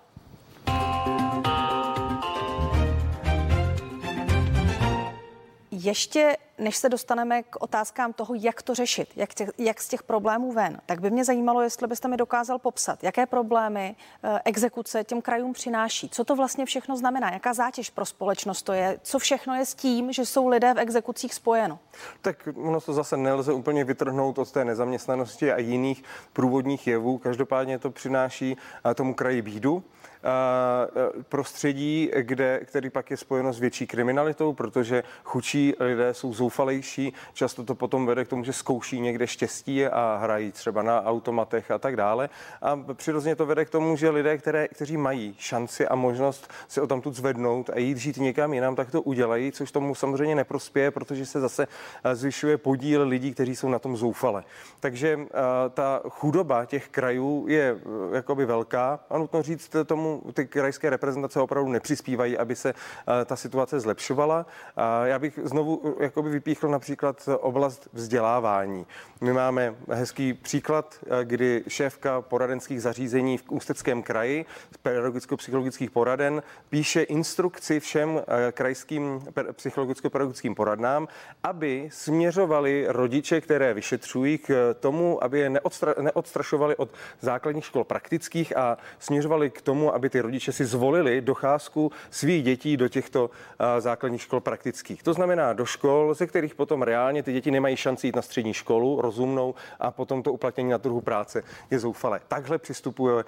Ještě 5.71 6.37
než 6.61 6.77
se 6.77 6.89
dostaneme 6.89 7.43
k 7.43 7.63
otázkám 7.63 8.13
toho, 8.13 8.35
jak 8.35 8.63
to 8.63 8.75
řešit, 8.75 9.09
jak, 9.17 9.35
těch, 9.35 9.51
jak 9.59 9.81
z 9.81 9.89
těch 9.89 10.03
problémů 10.03 10.53
ven, 10.53 10.81
tak 10.87 11.01
by 11.01 11.11
mě 11.11 11.25
zajímalo, 11.25 11.61
jestli 11.61 11.87
byste 11.87 12.09
mi 12.09 12.17
dokázal 12.17 12.59
popsat, 12.59 13.05
jaké 13.05 13.27
problémy 13.27 13.97
e, 14.23 14.41
exekuce 14.45 15.05
těm 15.05 15.23
krajům 15.23 15.53
přináší, 15.53 16.09
co 16.09 16.25
to 16.25 16.37
vlastně 16.37 16.67
všechno 16.67 16.97
znamená, 16.97 17.33
jaká 17.33 17.55
zátěž 17.55 17.91
pro 17.91 18.07
společnost 18.07 18.63
to 18.63 18.73
je, 18.73 18.99
co 19.03 19.19
všechno 19.19 19.55
je 19.55 19.67
s 19.67 19.75
tím, 19.75 20.13
že 20.13 20.27
jsou 20.27 20.49
lidé 20.49 20.75
v 20.75 20.79
exekucích 20.79 21.35
spojeno. 21.35 21.79
Tak 22.23 22.49
ono 22.55 22.81
to 22.81 22.93
zase 22.93 23.17
nelze 23.17 23.53
úplně 23.53 23.85
vytrhnout 23.85 24.39
od 24.39 24.53
té 24.53 24.65
nezaměstnanosti 24.65 25.53
a 25.53 25.59
jiných 25.59 26.03
průvodních 26.33 26.87
jevů. 26.87 27.19
Každopádně 27.19 27.79
to 27.79 27.91
přináší 27.91 28.57
eh, 28.91 28.95
tomu 28.95 29.15
kraji 29.15 29.43
bídu 29.43 29.85
prostředí, 31.29 32.11
kde, 32.21 32.61
který 32.65 32.91
pak 32.91 33.11
je 33.11 33.17
spojeno 33.17 33.53
s 33.53 33.59
větší 33.59 33.87
kriminalitou, 33.87 34.53
protože 34.53 35.03
chudší 35.25 35.75
lidé 35.81 36.15
jsou 36.15 36.35
zoufalejší, 36.51 37.13
často 37.33 37.65
to 37.65 37.75
potom 37.75 38.07
vede 38.07 38.25
k 38.25 38.29
tomu, 38.29 38.45
že 38.45 38.53
zkouší 38.53 39.01
někde 39.01 39.27
štěstí 39.27 39.87
a 39.87 40.19
hrají 40.23 40.53
třeba 40.53 40.83
na 40.83 41.05
automatech 41.05 41.71
a 41.71 41.79
tak 41.79 41.97
dále. 41.97 42.29
A 42.63 42.77
přirozeně 42.95 43.37
to 43.37 43.47
vede 43.47 43.65
k 43.65 43.71
tomu, 43.71 43.97
že 43.97 44.11
lidé, 44.11 44.39
které, 44.39 44.69
kteří 44.69 44.97
mají 44.97 45.35
šanci 45.39 45.89
a 45.89 45.95
možnost 45.95 46.51
se 46.69 46.83
o 46.83 46.87
tamtud 46.87 47.15
zvednout 47.15 47.71
a 47.71 47.79
jít 47.79 47.97
žít 47.99 48.17
někam 48.17 48.55
jinam, 48.55 48.77
tak 48.77 48.91
to 48.91 49.03
udělají, 49.03 49.53
což 49.53 49.73
tomu 49.73 49.95
samozřejmě 49.95 50.35
neprospěje, 50.35 50.91
protože 50.91 51.27
se 51.27 51.41
zase 51.41 51.67
zvyšuje 52.13 52.59
podíl 52.59 53.09
lidí, 53.09 53.35
kteří 53.35 53.57
jsou 53.57 53.69
na 53.69 53.79
tom 53.79 53.97
zoufale. 53.97 54.45
Takže 54.81 55.19
ta 55.75 56.03
chudoba 56.09 56.65
těch 56.65 56.89
krajů 56.89 57.47
je 57.49 57.79
jakoby 58.13 58.47
velká 58.47 59.01
a 59.11 59.19
nutno 59.19 59.43
říct 59.43 59.77
tomu 59.87 60.23
ty 60.35 60.47
krajské 60.47 60.91
reprezentace 60.91 61.41
opravdu 61.41 61.71
nepřispívají, 61.71 62.39
aby 62.39 62.57
se 62.57 62.75
eh, 62.75 63.25
ta 63.25 63.37
situace 63.37 63.81
zlepšovala. 63.81 64.47
Já 65.05 65.19
bych 65.19 65.39
znovu 65.43 65.83
eh, 65.85 66.05
jakoby 66.05 66.31
vypíchl 66.41 66.69
například 66.69 67.29
oblast 67.41 67.89
vzdělávání. 67.93 68.87
My 69.21 69.33
máme 69.33 69.75
hezký 69.89 70.33
příklad, 70.35 70.99
eh, 71.03 71.25
kdy 71.25 71.65
šéfka 71.69 72.21
poradenských 72.21 72.83
zařízení 72.83 73.39
v 73.39 73.51
Ústeckém 73.51 74.03
kraji 74.03 74.47
z 74.73 74.77
pedagogicko-psychologických 74.77 75.91
poraden 75.91 76.43
píše 76.71 77.03
instrukci 77.03 77.81
všem 77.81 78.23
krajským 78.53 79.23
psychologicko-pedagogickým 79.53 80.55
poradnám, 80.55 81.09
aby 81.43 81.89
směřovali 81.93 82.85
rodiče, 82.89 83.41
které 83.41 83.75
vyšetřují 83.75 84.39
k 84.39 84.75
tomu, 84.81 85.25
aby 85.25 85.39
je 85.39 85.51
neodstra, 85.51 85.95
neodstrašovali 86.01 86.77
od 86.77 86.89
základních 87.21 87.65
škol 87.65 87.85
praktických 87.85 88.57
a 88.57 88.79
směřovali 88.99 89.51
k 89.51 89.63
tomu, 89.63 89.95
aby 89.95 90.11
ty 90.11 90.21
rodiče 90.21 90.53
si 90.53 90.65
zvolili 90.65 91.21
docházku 91.21 91.93
svých 92.11 92.45
dětí 92.45 92.77
do 92.77 92.89
těchto 92.89 93.31
základních 93.79 94.23
škol 94.23 94.41
praktických. 94.41 95.03
To 95.03 95.15
znamená 95.15 95.53
do 95.53 95.67
škol, 95.67 96.15
ze 96.15 96.27
kterých 96.31 96.55
potom 96.55 96.83
reálně 96.83 97.23
ty 97.23 97.33
děti 97.33 97.51
nemají 97.51 97.77
šanci 97.77 98.07
jít 98.07 98.17
na 98.17 98.23
střední 98.23 98.55
školu 98.55 99.01
rozumnou 99.01 99.55
a 99.81 99.91
potom 99.91 100.23
to 100.23 100.33
uplatnění 100.33 100.71
na 100.71 100.79
trhu 100.79 101.01
práce 101.01 101.43
je 101.71 101.79
zoufalé. 101.79 102.21
Takhle 102.29 102.59
přistupuje 102.59 103.25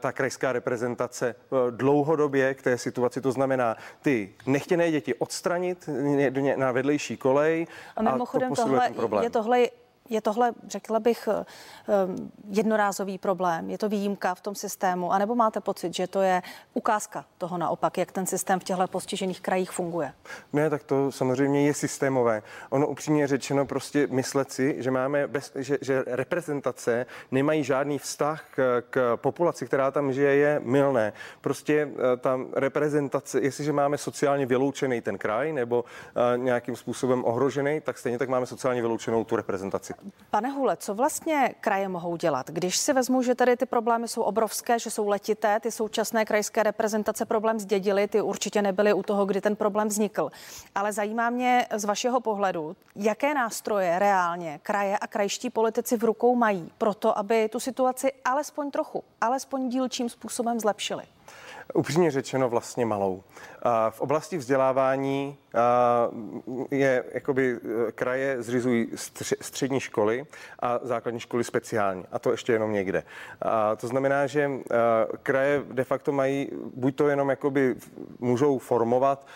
ta 0.00 0.12
krajská 0.12 0.52
reprezentace 0.52 1.28
e, 1.28 1.34
dlouhodobě 1.70 2.54
k 2.54 2.62
té 2.62 2.78
situaci. 2.78 3.20
To 3.20 3.32
znamená 3.32 3.76
ty 4.02 4.34
nechtěné 4.46 4.90
děti 4.90 5.14
odstranit 5.14 5.88
na 6.56 6.72
vedlejší 6.72 7.16
kolej. 7.16 7.66
A 7.96 8.02
mimochodem 8.02 8.52
a 8.52 8.56
to 8.56 8.62
tohle, 8.62 9.24
je 9.24 9.30
tohle 9.30 9.60
je 10.08 10.20
tohle, 10.20 10.52
řekla 10.68 11.00
bych, 11.00 11.28
eh, 11.28 11.44
eh, 11.88 11.92
jednorázový 12.50 13.18
problém? 13.18 13.70
Je 13.70 13.78
to 13.78 13.88
výjimka 13.88 14.34
v 14.34 14.40
tom 14.40 14.54
systému? 14.54 15.12
A 15.12 15.18
nebo 15.18 15.34
máte 15.34 15.60
pocit, 15.60 15.94
že 15.94 16.06
to 16.06 16.22
je 16.22 16.42
ukázka 16.74 17.24
toho 17.38 17.58
naopak, 17.58 17.98
jak 17.98 18.12
ten 18.12 18.26
systém 18.26 18.60
v 18.60 18.64
těchto 18.64 18.86
postižených 18.86 19.40
krajích 19.40 19.70
funguje? 19.70 20.12
Ne, 20.52 20.70
tak 20.70 20.82
to 20.82 21.12
samozřejmě 21.12 21.66
je 21.66 21.74
systémové. 21.74 22.42
Ono 22.70 22.86
upřímně 22.86 23.26
řečeno 23.26 23.66
prostě 23.66 24.06
myslet 24.06 24.52
si, 24.52 24.76
že 24.78 24.90
máme, 24.90 25.26
bez, 25.26 25.52
že, 25.54 25.78
že 25.80 26.04
reprezentace 26.06 27.06
nemají 27.30 27.64
žádný 27.64 27.98
vztah 27.98 28.44
k, 28.50 28.82
k 28.90 29.16
populaci, 29.16 29.66
která 29.66 29.90
tam 29.90 30.12
žije, 30.12 30.34
je 30.34 30.60
milné. 30.64 31.12
Prostě 31.40 31.88
eh, 31.92 32.16
ta 32.16 32.40
reprezentace, 32.52 33.40
jestliže 33.40 33.72
máme 33.72 33.98
sociálně 33.98 34.46
vyloučený 34.46 35.00
ten 35.00 35.18
kraj 35.18 35.52
nebo 35.52 35.84
nějakým 36.36 36.76
způsobem 36.76 37.24
ohrožený, 37.24 37.80
tak 37.80 37.98
stejně 37.98 38.18
tak 38.18 38.28
máme 38.28 38.46
sociálně 38.46 38.80
vyloučenou 38.80 39.24
tu 39.24 39.36
reprezentaci. 39.36 39.93
Pane 40.30 40.50
Hule, 40.50 40.76
co 40.76 40.94
vlastně 40.94 41.54
kraje 41.60 41.88
mohou 41.88 42.16
dělat? 42.16 42.50
Když 42.50 42.76
si 42.76 42.92
vezmu, 42.92 43.22
že 43.22 43.34
tady 43.34 43.56
ty 43.56 43.66
problémy 43.66 44.08
jsou 44.08 44.22
obrovské, 44.22 44.78
že 44.78 44.90
jsou 44.90 45.08
letité, 45.08 45.60
ty 45.60 45.70
současné 45.70 46.24
krajské 46.24 46.62
reprezentace 46.62 47.24
problém 47.24 47.58
zdědili, 47.58 48.08
ty 48.08 48.22
určitě 48.22 48.62
nebyly 48.62 48.92
u 48.92 49.02
toho, 49.02 49.26
kdy 49.26 49.40
ten 49.40 49.56
problém 49.56 49.88
vznikl. 49.88 50.30
Ale 50.74 50.92
zajímá 50.92 51.30
mě 51.30 51.66
z 51.74 51.84
vašeho 51.84 52.20
pohledu, 52.20 52.76
jaké 52.96 53.34
nástroje 53.34 53.98
reálně 53.98 54.60
kraje 54.62 54.98
a 54.98 55.06
krajští 55.06 55.50
politici 55.50 55.96
v 55.96 56.04
rukou 56.04 56.36
mají 56.36 56.72
pro 56.78 56.94
to, 56.94 57.18
aby 57.18 57.48
tu 57.48 57.60
situaci 57.60 58.12
alespoň 58.24 58.70
trochu, 58.70 59.04
alespoň 59.20 59.68
dílčím 59.68 60.08
způsobem 60.08 60.60
zlepšili? 60.60 61.04
Upřímně 61.74 62.10
řečeno 62.10 62.48
vlastně 62.48 62.86
malou. 62.86 63.22
V 63.90 64.00
oblasti 64.00 64.36
vzdělávání 64.36 65.36
je, 66.70 67.04
jakoby 67.12 67.58
e, 67.88 67.92
kraje 67.92 68.42
zřizují 68.42 68.88
střední 69.40 69.80
školy 69.80 70.26
a 70.62 70.80
základní 70.82 71.20
školy 71.20 71.44
speciální. 71.44 72.04
A 72.12 72.18
to 72.18 72.30
ještě 72.30 72.52
jenom 72.52 72.72
někde. 72.72 73.02
A 73.42 73.76
to 73.76 73.88
znamená, 73.88 74.26
že 74.26 74.40
e, 74.40 74.60
kraje 75.22 75.62
de 75.72 75.84
facto 75.84 76.12
mají, 76.12 76.48
buď 76.74 76.96
to 76.96 77.08
jenom 77.08 77.30
jakoby 77.30 77.74
můžou 78.18 78.58
formovat 78.58 79.26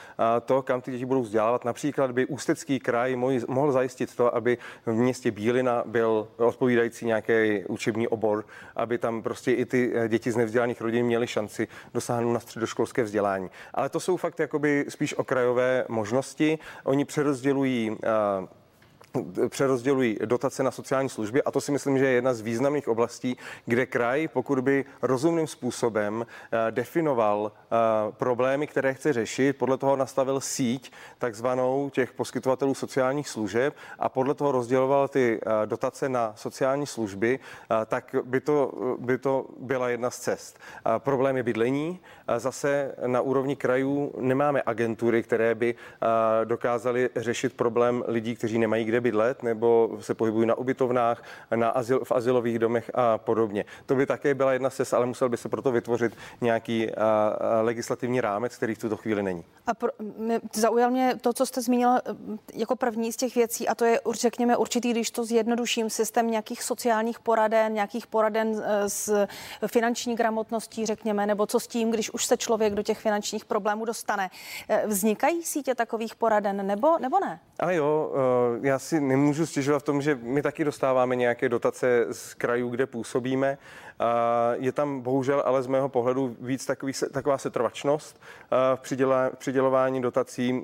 to, 0.44 0.62
kam 0.62 0.80
ty 0.80 0.90
děti 0.90 1.04
budou 1.04 1.22
vzdělávat. 1.22 1.64
Například 1.64 2.10
by 2.10 2.26
Ústecký 2.26 2.80
kraj 2.80 3.16
mohl 3.48 3.72
zajistit 3.72 4.16
to, 4.16 4.34
aby 4.34 4.58
v 4.86 4.92
městě 4.92 5.30
Bílina 5.30 5.82
byl 5.86 6.28
odpovídající 6.36 7.06
nějaký 7.06 7.64
učební 7.68 8.08
obor, 8.08 8.44
aby 8.76 8.98
tam 8.98 9.22
prostě 9.22 9.52
i 9.52 9.64
ty 9.64 9.92
e, 9.94 10.08
děti 10.08 10.32
z 10.32 10.36
nevzdělaných 10.36 10.80
rodin 10.80 11.06
měly 11.06 11.26
šanci 11.26 11.68
dosáhnout 11.94 12.32
na 12.32 12.40
středoškolské 12.40 13.02
vzdělání. 13.02 13.50
Ale 13.74 13.88
to 13.88 14.00
jsou 14.00 14.17
fakt 14.18 14.40
jakoby 14.40 14.84
spíš 14.88 15.14
okrajové 15.14 15.84
možnosti. 15.88 16.58
Oni 16.84 17.04
přerozdělují 17.04 17.90
uh, 17.90 17.96
přerozdělují 19.48 20.18
dotace 20.24 20.62
na 20.62 20.70
sociální 20.70 21.08
služby 21.08 21.42
a 21.42 21.50
to 21.50 21.60
si 21.60 21.72
myslím, 21.72 21.98
že 21.98 22.06
je 22.06 22.12
jedna 22.12 22.34
z 22.34 22.40
významných 22.40 22.88
oblastí, 22.88 23.36
kde 23.66 23.86
kraj, 23.86 24.28
pokud 24.28 24.60
by 24.60 24.84
rozumným 25.02 25.46
způsobem 25.46 26.26
eh, 26.26 26.70
definoval 26.70 27.52
eh, 27.52 27.76
problémy, 28.10 28.66
které 28.66 28.94
chce 28.94 29.12
řešit, 29.12 29.56
podle 29.56 29.78
toho 29.78 29.96
nastavil 29.96 30.40
síť 30.40 30.92
takzvanou 31.18 31.90
těch 31.90 32.12
poskytovatelů 32.12 32.74
sociálních 32.74 33.28
služeb 33.28 33.74
a 33.98 34.08
podle 34.08 34.34
toho 34.34 34.52
rozděloval 34.52 35.08
ty 35.08 35.40
eh, 35.42 35.66
dotace 35.66 36.08
na 36.08 36.32
sociální 36.36 36.86
služby, 36.86 37.38
tak 37.86 38.14
by 38.24 38.40
to, 38.40 38.72
by 38.98 39.18
to 39.18 39.46
byla 39.60 39.88
jedna 39.88 40.10
z 40.10 40.18
cest. 40.18 40.58
Problém 40.98 41.36
je 41.36 41.42
bydlení. 41.42 42.00
Zase 42.36 42.94
na 43.06 43.20
úrovni 43.20 43.56
krajů 43.56 44.12
nemáme 44.20 44.62
agentury, 44.66 45.22
které 45.22 45.54
by 45.54 45.74
dokázaly 46.44 47.10
řešit 47.16 47.56
problém 47.56 48.04
lidí, 48.06 48.36
kteří 48.36 48.58
nemají 48.58 48.84
kde 48.84 48.97
bydlet 49.00 49.42
nebo 49.42 49.90
se 50.00 50.14
pohybují 50.14 50.46
na 50.46 50.54
ubytovnách, 50.54 51.22
na 51.54 51.68
azyl, 51.68 52.04
v 52.04 52.12
asilových 52.12 52.58
domech 52.58 52.90
a 52.94 53.18
podobně. 53.18 53.64
To 53.86 53.94
by 53.94 54.06
také 54.06 54.34
byla 54.34 54.52
jedna 54.52 54.70
cesta, 54.70 54.96
ale 54.96 55.06
musel 55.06 55.28
by 55.28 55.36
se 55.36 55.48
proto 55.48 55.72
vytvořit 55.72 56.16
nějaký 56.40 56.94
a, 56.94 57.04
a, 57.04 57.60
legislativní 57.62 58.20
rámec, 58.20 58.56
který 58.56 58.74
v 58.74 58.78
tuto 58.78 58.96
chvíli 58.96 59.22
není. 59.22 59.44
A 59.66 59.74
pro, 59.74 59.90
mě, 60.18 60.40
zaujal 60.52 60.90
mě 60.90 61.14
to, 61.20 61.32
co 61.32 61.46
jste 61.46 61.62
zmínil 61.62 61.90
e, 61.90 62.00
jako 62.54 62.76
první 62.76 63.12
z 63.12 63.16
těch 63.16 63.34
věcí, 63.34 63.68
a 63.68 63.74
to 63.74 63.84
je, 63.84 64.00
řekněme, 64.10 64.56
určitý, 64.56 64.90
když 64.90 65.10
to 65.10 65.24
zjednoduším, 65.24 65.90
systém 65.90 66.30
nějakých 66.30 66.62
sociálních 66.62 67.20
poraden, 67.20 67.74
nějakých 67.74 68.06
poraden 68.06 68.62
e, 68.64 68.88
s 68.88 69.26
finanční 69.66 70.16
gramotností, 70.16 70.86
řekněme, 70.86 71.26
nebo 71.26 71.46
co 71.46 71.60
s 71.60 71.66
tím, 71.66 71.90
když 71.90 72.10
už 72.10 72.24
se 72.24 72.36
člověk 72.36 72.74
do 72.74 72.82
těch 72.82 72.98
finančních 72.98 73.44
problémů 73.44 73.84
dostane. 73.84 74.30
E, 74.68 74.86
vznikají 74.86 75.42
sítě 75.42 75.74
takových 75.74 76.14
poraden, 76.14 76.66
nebo, 76.66 76.98
nebo 76.98 77.20
ne? 77.20 77.40
Ale 77.58 77.74
jo, 77.74 78.12
já 78.62 78.78
si 78.88 79.00
nemůžu 79.00 79.46
stěžovat 79.46 79.78
v 79.78 79.82
tom, 79.82 80.02
že 80.02 80.18
my 80.22 80.42
taky 80.42 80.64
dostáváme 80.64 81.16
nějaké 81.16 81.48
dotace 81.48 82.06
z 82.10 82.34
krajů, 82.34 82.68
kde 82.68 82.86
působíme. 82.86 83.58
Je 84.54 84.72
tam 84.72 85.00
bohužel 85.00 85.42
ale 85.46 85.62
z 85.62 85.66
mého 85.66 85.88
pohledu 85.88 86.36
víc 86.40 86.66
takový, 86.66 86.92
taková 87.12 87.38
setrvačnost 87.38 88.20
v 88.74 88.80
přidělování 89.38 90.02
dotací. 90.02 90.62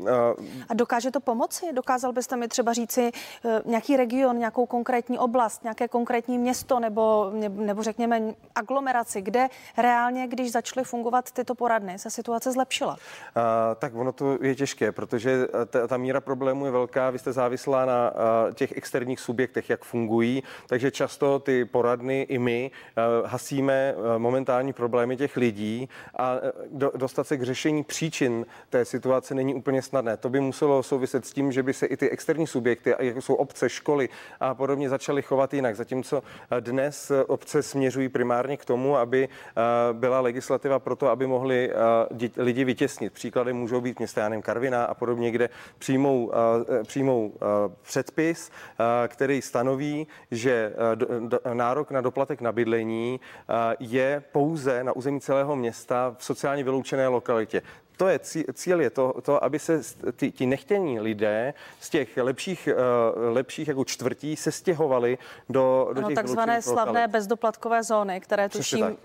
A 0.68 0.74
dokáže 0.74 1.10
to 1.10 1.20
pomoci? 1.20 1.66
Dokázal 1.72 2.12
byste 2.12 2.36
mi 2.36 2.48
třeba 2.48 2.72
říci 2.72 3.10
e, 3.44 3.62
nějaký 3.64 3.96
region, 3.96 4.38
nějakou 4.38 4.66
konkrétní 4.66 5.18
oblast, 5.18 5.62
nějaké 5.62 5.88
konkrétní 5.88 6.38
město 6.38 6.80
nebo, 6.80 7.32
nebo 7.48 7.82
řekněme 7.82 8.22
aglomeraci, 8.54 9.22
kde 9.22 9.48
reálně, 9.78 10.26
když 10.26 10.52
začaly 10.52 10.84
fungovat 10.84 11.32
tyto 11.32 11.54
poradny, 11.54 11.98
se 11.98 12.10
situace 12.10 12.52
zlepšila? 12.52 12.96
A, 13.34 13.74
tak 13.74 13.94
ono 13.94 14.12
to 14.12 14.38
je 14.40 14.54
těžké, 14.54 14.92
protože 14.92 15.46
ta, 15.66 15.86
ta 15.86 15.96
míra 15.96 16.20
problémů 16.20 16.64
je 16.64 16.70
velká. 16.70 17.10
Vy 17.10 17.18
jste 17.18 17.32
závislá 17.32 17.84
na 17.84 18.12
těch 18.54 18.76
externích 18.76 19.20
subjektech, 19.20 19.70
jak 19.70 19.84
fungují, 19.84 20.42
takže 20.66 20.90
často 20.90 21.38
ty 21.38 21.64
poradny 21.64 22.22
i 22.22 22.38
my 22.38 22.70
a, 22.96 23.28
hasíme 23.28 23.94
momentální 24.18 24.72
problémy 24.72 25.16
těch 25.16 25.36
lidí 25.36 25.88
a 26.18 26.36
do, 26.70 26.92
dostat 26.94 27.26
se 27.26 27.36
k 27.36 27.42
řešení 27.42 27.84
příčin 27.84 28.46
té 28.70 28.84
situace 28.84 29.34
není 29.34 29.54
úplně 29.54 29.82
snadné. 29.82 30.16
To 30.16 30.28
by 30.28 30.40
muselo 30.40 30.82
souviset 30.82 31.26
s 31.26 31.32
tím, 31.32 31.52
že 31.52 31.62
by 31.62 31.72
se 31.72 31.86
i 31.86 31.96
ty 31.96 32.10
externí 32.10 32.46
subjekty, 32.46 32.94
jako 32.98 33.22
jsou 33.22 33.34
obce, 33.34 33.68
školy 33.68 34.08
a 34.40 34.54
podobně, 34.54 34.88
začaly 34.88 35.22
chovat 35.22 35.54
jinak. 35.54 35.76
Zatímco 35.76 36.22
dnes 36.60 37.12
obce 37.26 37.62
směřují 37.62 38.08
primárně 38.08 38.56
k 38.56 38.64
tomu, 38.64 38.96
aby 38.96 39.28
byla 39.92 40.20
legislativa 40.20 40.78
pro 40.78 40.96
to, 40.96 41.08
aby 41.08 41.26
mohli 41.26 41.70
lidi 42.36 42.64
vytěsnit. 42.64 43.12
Příklady 43.12 43.52
můžou 43.52 43.80
být 43.80 43.98
města 43.98 44.20
Janem 44.20 44.42
Karviná 44.42 44.84
a 44.84 44.94
podobně, 44.94 45.30
kde 45.30 45.48
přijmou, 45.78 46.32
přijmou 46.82 47.32
předpis, 48.04 48.50
který 49.08 49.42
stanoví, 49.42 50.06
že 50.30 50.72
nárok 51.52 51.90
na 51.90 52.00
doplatek 52.00 52.40
na 52.40 52.52
bydlení 52.52 53.20
je 53.80 54.22
pouze 54.32 54.84
na 54.84 54.92
území 54.96 55.20
celého 55.20 55.56
města 55.56 56.14
v 56.18 56.24
sociálně 56.24 56.64
vyloučené 56.64 57.08
lokalitě 57.08 57.62
to 57.96 58.08
je 58.08 58.18
cíl 58.54 58.80
je 58.80 58.90
to, 58.90 59.14
to 59.22 59.44
aby 59.44 59.58
se 59.58 59.80
ty, 60.16 60.32
ti 60.32 60.46
nechtění 60.46 61.00
lidé 61.00 61.54
z 61.80 61.90
těch 61.90 62.16
lepších, 62.16 62.68
uh, 62.72 63.34
lepších 63.34 63.68
jako 63.68 63.84
čtvrtí 63.84 64.36
se 64.36 64.52
stěhovali 64.52 65.18
do, 65.48 65.90
do 65.92 65.98
ano, 65.98 66.08
těch 66.08 66.14
takzvané 66.14 66.62
slavné 66.62 67.00
lokalit. 67.00 67.10
bezdoplatkové 67.10 67.82
zóny, 67.82 68.20
které 68.20 68.48
tuším, 68.48 68.96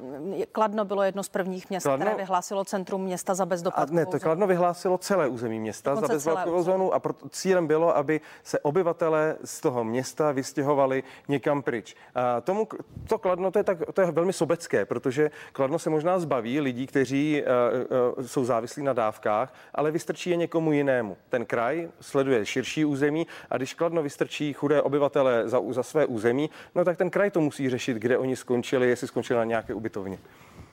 Kladno 0.52 0.86
bylo 0.86 1.04
jedno 1.04 1.24
z 1.24 1.30
prvních 1.30 1.70
měst, 1.70 1.84
Kladno, 1.84 2.06
které 2.06 2.18
vyhlásilo 2.18 2.66
centrum 2.66 3.04
města 3.04 3.36
za 3.36 3.46
bezdoplatkovou 3.46 4.00
a 4.00 4.06
ne, 4.06 4.06
to 4.06 4.20
Kladno 4.20 4.48
vyhlásilo 4.48 4.98
celé 4.98 5.28
území 5.28 5.60
města 5.60 5.90
Dokonce 5.90 6.08
za 6.08 6.14
bezdoplatkovou 6.14 6.64
zónu 6.64 6.94
a 6.94 7.00
proto 7.00 7.30
cílem 7.30 7.68
bylo, 7.68 7.98
aby 7.98 8.22
se 8.44 8.60
obyvatele 8.60 9.38
z 9.44 9.62
toho 9.62 9.84
města 9.84 10.32
vystěhovali 10.32 11.04
někam 11.28 11.62
pryč. 11.62 11.96
A 12.16 12.42
tomu, 12.42 12.68
to 13.10 13.18
Kladno, 13.18 13.52
to 13.52 13.60
je, 13.60 13.64
tak, 13.64 13.78
to 13.94 14.02
je 14.02 14.12
velmi 14.12 14.34
sobecké, 14.34 14.86
protože 14.86 15.32
Kladno 15.54 15.80
se 15.80 15.90
možná 15.90 16.20
zbaví 16.20 16.60
lidí, 16.60 16.88
kteří 16.88 17.44
uh, 17.44 18.18
uh, 18.18 18.26
jsou 18.26 18.46
závislí 18.46 18.79
závislí 18.80 18.84
na 18.86 18.94
dávkách, 18.94 19.54
ale 19.76 19.92
vystrčí 19.92 20.30
je 20.30 20.36
někomu 20.36 20.72
jinému. 20.72 21.18
Ten 21.30 21.46
kraj 21.46 21.90
sleduje 22.02 22.46
širší 22.46 22.86
území 22.86 23.28
a 23.50 23.58
když 23.58 23.74
Kladno 23.74 24.04
vystrčí 24.04 24.54
chudé 24.54 24.82
obyvatele 24.82 25.50
za, 25.50 25.60
za 25.70 25.84
své 25.84 26.06
území, 26.06 26.50
no 26.76 26.86
tak 26.86 26.98
ten 26.98 27.10
kraj 27.10 27.32
to 27.32 27.42
musí 27.42 27.70
řešit, 27.70 27.98
kde 27.98 28.18
oni 28.18 28.36
skončili, 28.36 28.90
jestli 28.90 29.08
skončili 29.08 29.38
na 29.38 29.46
nějaké 29.46 29.74
ubytovně. 29.74 30.18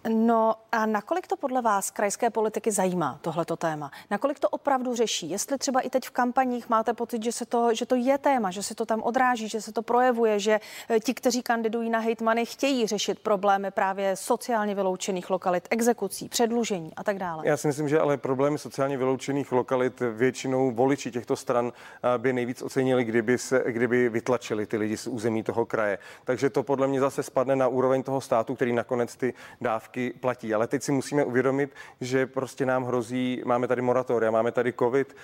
No 0.09 0.55
a 0.73 0.87
nakolik 0.87 1.27
to 1.27 1.37
podle 1.37 1.63
vás 1.63 1.91
krajské 1.91 2.31
politiky 2.31 2.71
zajímá, 2.71 3.19
tohleto 3.23 3.57
téma? 3.57 3.91
Nakolik 4.11 4.39
to 4.39 4.49
opravdu 4.49 4.95
řeší? 4.95 5.31
Jestli 5.31 5.59
třeba 5.59 5.81
i 5.81 5.91
teď 5.91 6.05
v 6.05 6.11
kampaních 6.11 6.69
máte 6.69 6.95
pocit, 6.95 7.23
že, 7.23 7.33
se 7.33 7.47
to, 7.47 7.75
že 7.75 7.87
to 7.87 7.95
je 7.95 8.19
téma, 8.19 8.51
že 8.51 8.63
se 8.63 8.75
to 8.75 8.87
tam 8.87 9.03
odráží, 9.03 9.49
že 9.49 9.61
se 9.61 9.73
to 9.73 9.83
projevuje, 9.83 10.39
že 10.39 10.61
eh, 10.89 11.01
ti, 11.01 11.15
kteří 11.15 11.43
kandidují 11.43 11.91
na 11.91 11.99
hejtmany, 11.99 12.47
chtějí 12.47 12.87
řešit 12.87 13.19
problémy 13.19 13.71
právě 13.71 14.17
sociálně 14.17 14.75
vyloučených 14.75 15.31
lokalit, 15.31 15.69
exekucí, 15.71 16.29
předlužení 16.29 16.93
a 16.97 17.05
tak 17.05 17.19
dále? 17.19 17.43
Já 17.47 17.57
si 17.57 17.67
myslím, 17.67 17.89
že 17.89 18.01
ale 18.01 18.17
problémy 18.17 18.59
sociálně 18.59 18.97
vyloučených 18.99 19.53
lokalit 19.53 20.01
většinou 20.01 20.71
voliči 20.71 21.11
těchto 21.11 21.37
stran 21.37 21.73
eh, 22.15 22.19
by 22.19 22.33
nejvíc 22.33 22.63
ocenili, 22.63 23.05
kdyby, 23.05 23.39
se, 23.39 23.65
kdyby 23.67 24.09
vytlačili 24.09 24.67
ty 24.67 24.77
lidi 24.77 24.97
z 24.97 25.07
území 25.07 25.43
toho 25.43 25.67
kraje. 25.67 25.99
Takže 26.25 26.51
to 26.51 26.63
podle 26.63 26.87
mě 26.87 27.01
zase 27.01 27.23
spadne 27.23 27.57
na 27.57 27.69
úroveň 27.69 28.03
toho 28.03 28.21
státu, 28.21 28.55
který 28.55 28.73
nakonec 28.73 29.17
ty 29.17 29.35
dávky 29.61 29.96
dávky 29.97 30.13
platí. 30.21 30.55
Ale 30.55 30.67
teď 30.67 30.83
si 30.83 30.93
musíme 30.93 31.25
uvědomit, 31.25 31.71
že 32.01 32.27
prostě 32.27 32.67
nám 32.67 32.85
hrozí, 32.85 33.43
máme 33.45 33.69
tady 33.69 33.83
moratoria, 33.83 34.31
máme 34.31 34.53
tady 34.53 34.73
covid, 34.73 35.17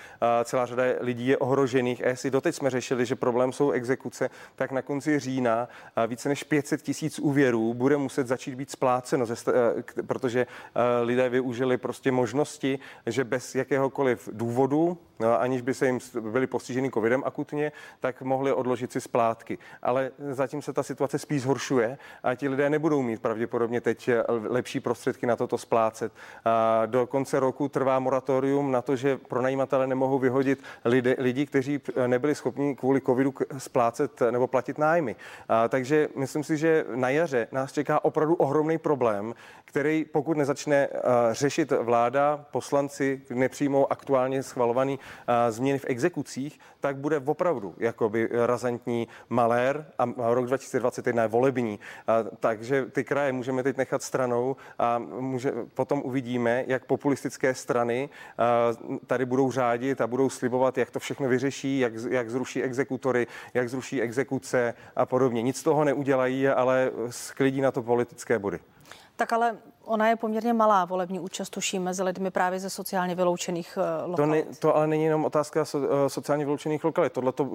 celá 0.43 0.65
řada 0.65 0.83
lidí 0.99 1.27
je 1.27 1.37
ohrožených. 1.37 2.05
A 2.05 2.07
jestli 2.07 2.31
doteď 2.31 2.55
jsme 2.55 2.69
řešili, 2.69 3.05
že 3.05 3.15
problém 3.15 3.53
jsou 3.53 3.71
exekuce, 3.71 4.29
tak 4.55 4.71
na 4.71 4.81
konci 4.81 5.19
října 5.19 5.67
více 6.07 6.29
než 6.29 6.43
500 6.43 6.81
tisíc 6.81 7.19
úvěrů 7.19 7.73
bude 7.73 7.97
muset 7.97 8.27
začít 8.27 8.55
být 8.55 8.71
spláceno, 8.71 9.25
protože 10.07 10.47
lidé 11.03 11.29
využili 11.29 11.77
prostě 11.77 12.11
možnosti, 12.11 12.79
že 13.05 13.23
bez 13.23 13.55
jakéhokoliv 13.55 14.29
důvodu, 14.31 14.97
no, 15.19 15.41
aniž 15.41 15.61
by 15.61 15.73
se 15.73 15.85
jim 15.85 15.99
byli 16.19 16.47
postiženi 16.47 16.91
covidem 16.91 17.23
akutně, 17.25 17.71
tak 17.99 18.21
mohli 18.21 18.53
odložit 18.53 18.91
si 18.91 19.01
splátky. 19.01 19.57
Ale 19.81 20.11
zatím 20.31 20.61
se 20.61 20.73
ta 20.73 20.83
situace 20.83 21.19
spíš 21.19 21.41
zhoršuje 21.41 21.97
a 22.23 22.35
ti 22.35 22.49
lidé 22.49 22.69
nebudou 22.69 23.01
mít 23.01 23.21
pravděpodobně 23.21 23.81
teď 23.81 24.09
lepší 24.63 24.79
prostředky 24.79 25.25
na 25.25 25.35
toto 25.35 25.57
splácet. 25.57 26.11
Do 26.85 27.07
konce 27.07 27.39
roku 27.39 27.67
trvá 27.67 27.99
moratorium 27.99 28.71
na 28.71 28.81
to, 28.81 28.95
že 28.95 29.17
pronajímatele 29.17 29.87
nemohou 29.87 30.19
vyhodit 30.19 30.63
lidi, 30.85 31.15
lidi 31.17 31.45
kteří 31.45 31.81
nebyli 32.07 32.35
schopni 32.35 32.75
kvůli 32.75 33.01
covidu 33.01 33.33
splácet 33.57 34.21
nebo 34.31 34.47
platit 34.47 34.77
nájmy. 34.77 35.15
Takže 35.69 36.09
myslím 36.15 36.43
si, 36.43 36.57
že 36.57 36.85
na 36.95 37.09
jaře 37.09 37.47
nás 37.51 37.71
čeká 37.71 38.05
opravdu 38.05 38.35
ohromný 38.35 38.77
problém, 38.77 39.33
který 39.65 40.05
pokud 40.05 40.37
nezačne 40.37 40.87
uh, 40.87 40.93
řešit 41.31 41.71
vláda, 41.71 42.45
poslanci 42.51 43.21
nepřijmou 43.29 43.91
aktuálně 43.91 44.43
schvalovaný 44.43 44.99
změny 45.49 45.79
v 45.79 45.85
exekucích, 45.87 46.59
tak 46.79 46.97
bude 46.97 47.19
opravdu 47.19 47.75
jakoby 47.77 48.29
razantní 48.31 49.07
malér 49.29 49.85
a 49.99 50.33
rok 50.33 50.45
2021 50.45 51.23
je 51.23 51.29
volební. 51.29 51.79
Takže 52.39 52.85
ty 52.85 53.03
kraje 53.03 53.31
můžeme 53.31 53.63
teď 53.63 53.77
nechat 53.77 54.03
stranou 54.03 54.42
a 54.79 54.99
může, 54.99 55.51
potom 55.73 56.01
uvidíme, 56.05 56.63
jak 56.67 56.85
populistické 56.85 57.53
strany 57.53 58.09
uh, 58.89 58.97
tady 59.07 59.25
budou 59.25 59.51
řádit 59.51 60.01
a 60.01 60.07
budou 60.07 60.29
slibovat, 60.29 60.77
jak 60.77 60.91
to 60.91 60.99
všechno 60.99 61.27
vyřeší, 61.29 61.79
jak, 61.79 61.93
jak 62.09 62.29
zruší 62.29 62.63
exekutory, 62.63 63.27
jak 63.53 63.69
zruší 63.69 64.01
exekuce 64.01 64.73
a 64.95 65.05
podobně. 65.05 65.41
Nic 65.41 65.63
toho 65.63 65.83
neudělají, 65.83 66.47
ale 66.47 66.91
sklidí 67.09 67.61
na 67.61 67.71
to 67.71 67.83
politické 67.83 68.39
body. 68.39 68.59
Tak 69.15 69.33
ale 69.33 69.57
Ona 69.85 70.09
je 70.09 70.15
poměrně 70.15 70.53
malá 70.53 70.85
volební 70.85 71.19
účast, 71.19 71.49
tuším, 71.49 71.83
mezi 71.83 72.03
lidmi 72.03 72.31
právě 72.31 72.59
ze 72.59 72.69
sociálně 72.69 73.15
vyloučených 73.15 73.77
lokalit. 74.05 74.45
To, 74.45 74.51
ne, 74.51 74.55
to 74.59 74.75
ale 74.75 74.87
není 74.87 75.03
jenom 75.03 75.25
otázka 75.25 75.65
so, 75.65 75.89
eh, 76.05 76.09
sociálně 76.09 76.45
vyloučených 76.45 76.83
lokalit. 76.83 77.13
Tohle 77.13 77.31
to 77.31 77.49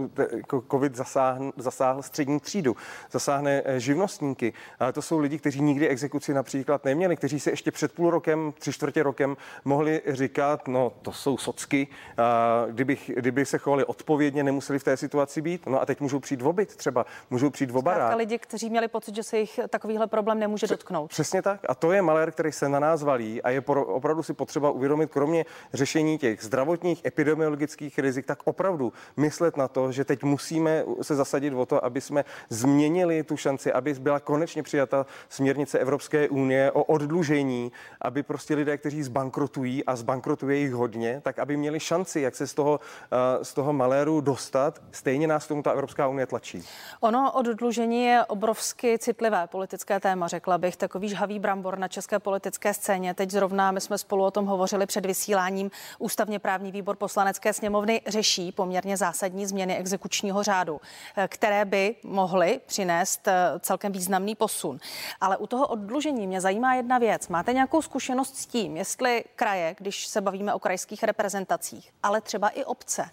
COVID 0.71 0.97
zasáhl, 0.97 1.53
zasáhl 1.57 2.03
střední 2.03 2.41
třídu, 2.41 2.77
zasáhne 3.11 3.62
eh, 3.64 3.81
živnostníky. 3.81 4.53
A 4.81 4.93
to 4.93 5.03
jsou 5.03 5.19
lidi, 5.19 5.38
kteří 5.38 5.62
nikdy 5.62 5.88
exekuci 5.88 6.35
například 6.35 6.85
neměli, 6.85 7.17
kteří 7.17 7.41
se 7.41 7.51
ještě 7.51 7.71
před 7.71 7.93
půl 7.93 8.11
rokem, 8.11 8.53
tři 8.59 8.73
čtvrtě 8.73 9.03
rokem 9.03 9.37
mohli 9.64 10.03
říkat, 10.07 10.69
no 10.69 10.93
to 11.03 11.12
jsou 11.12 11.38
socky, 11.38 11.88
a 12.17 12.64
kdybych, 12.71 13.11
kdyby 13.14 13.47
se 13.47 13.59
chovali 13.59 13.85
odpovědně, 13.85 14.43
nemuseli 14.43 14.79
v 14.79 14.85
té 14.85 14.97
situaci 14.97 15.43
být. 15.43 15.67
No 15.67 15.83
a 15.83 15.87
teď 15.87 16.01
můžou 16.01 16.21
přijít 16.21 16.43
v 16.43 16.47
obyt 16.47 16.77
třeba, 16.77 17.07
můžou 17.31 17.51
přijít 17.51 17.71
v 17.71 17.77
obarák. 17.77 18.17
lidi, 18.17 18.38
kteří 18.38 18.71
měli 18.71 18.88
pocit, 18.88 19.14
že 19.14 19.23
se 19.23 19.38
jich 19.38 19.61
takovýhle 19.69 20.07
problém 20.07 20.38
nemůže 20.38 20.67
dotknout. 20.67 21.11
Přesně 21.11 21.43
tak. 21.43 21.61
A 21.69 21.75
to 21.75 21.93
je 21.93 22.03
malé 22.03 22.18
malér, 22.19 22.33
který 22.33 22.53
se 22.53 22.69
na 22.69 22.81
nás 22.81 23.03
valí 23.03 23.43
a 23.43 23.51
je 23.51 23.61
opravdu 23.61 24.23
si 24.23 24.35
potřeba 24.35 24.71
uvědomit, 24.71 25.11
kromě 25.11 25.45
řešení 25.75 26.19
těch 26.19 26.43
zdravotních, 26.43 27.05
epidemiologických 27.07 27.99
rizik, 27.99 28.27
tak 28.27 28.39
opravdu 28.45 28.93
myslet 29.17 29.57
na 29.57 29.69
to, 29.69 29.93
že 29.93 30.05
teď 30.05 30.23
musíme 30.23 30.85
se 31.03 31.15
zasadit 31.15 31.55
o 31.55 31.67
to, 31.67 31.85
aby 31.85 32.01
jsme 32.01 32.25
změnili 32.49 33.23
tu 33.23 33.37
šanci, 33.37 33.73
aby 33.73 33.95
byla 33.95 34.21
konečně 34.21 34.63
přijata 34.63 35.07
směrnice 35.29 35.79
Evropské 35.79 36.29
unie 36.29 36.73
o 36.73 36.83
oddlužení, 36.83 37.73
aby 38.01 38.23
prostě 38.23 38.55
lidé, 38.55 38.79
kteří 38.79 39.03
zbankrotují 39.03 39.85
a 39.85 39.97
zbankrotuje 39.97 40.57
jich 40.59 40.73
hodně, 40.73 41.21
tak 41.23 41.39
aby 41.39 41.57
měli 41.57 41.81
šanci, 41.81 42.21
jak 42.21 42.35
se 42.35 42.47
z 42.47 42.55
toho, 42.55 42.81
eh, 42.81 43.45
z 43.45 43.55
toho 43.55 43.73
maléru 43.73 44.21
dostat. 44.21 44.83
Stejně 44.91 45.27
nás 45.27 45.47
tomu 45.47 45.63
ta 45.63 45.71
Evropská 45.71 46.09
unie 46.09 46.27
tlačí. 46.27 46.65
Ono 47.01 47.33
oddlužení 47.33 48.05
je 48.05 48.25
obrovsky 48.25 48.99
citlivé 48.99 49.47
politické 49.47 50.01
téma, 50.01 50.27
řekla 50.27 50.59
bych. 50.59 50.77
Takový 50.77 51.09
žhavý 51.09 51.39
brambor 51.39 51.79
na 51.79 51.89
české 51.89 52.08
politické 52.18 52.75
scéně. 52.75 53.14
Teď 53.14 53.31
zrovna 53.31 53.73
my 53.73 53.81
jsme 53.81 53.99
spolu 53.99 54.25
o 54.25 54.31
tom 54.31 54.47
hovořili 54.47 54.87
před 54.87 55.07
vysíláním. 55.07 55.71
Ústavně 55.99 56.38
právní 56.38 56.73
výbor 56.73 56.97
poslanecké 56.97 57.53
sněmovny 57.53 58.01
řeší 58.07 58.53
poměrně 58.53 58.97
zásadní 58.97 59.47
změny 59.47 59.77
exekučního 59.77 60.42
řádu, 60.42 60.81
eh, 61.16 61.29
které 61.29 61.64
by 61.64 61.94
mohly 62.03 62.61
přinést 62.66 63.29
eh, 63.29 63.35
celkem 63.61 63.92
významný 63.92 64.35
posun. 64.35 64.79
Ale 65.21 65.37
u 65.37 65.47
toho 65.47 65.66
oddlužení 65.66 66.27
mě 66.27 66.40
zajímá 66.40 66.75
jedna 66.75 66.99
věc. 66.99 67.29
Máte 67.29 67.53
nějakou 67.53 67.83
zkušenost 67.83 68.37
s 68.37 68.47
tím, 68.47 68.77
jestli 68.77 69.25
kraje, 69.37 69.75
když 69.79 70.07
se 70.07 70.21
bavíme 70.21 70.55
o 70.55 70.59
krajských 70.59 71.03
reprezentacích, 71.03 71.90
ale 72.03 72.21
třeba 72.21 72.49
i 72.49 72.64
obce, 72.64 73.11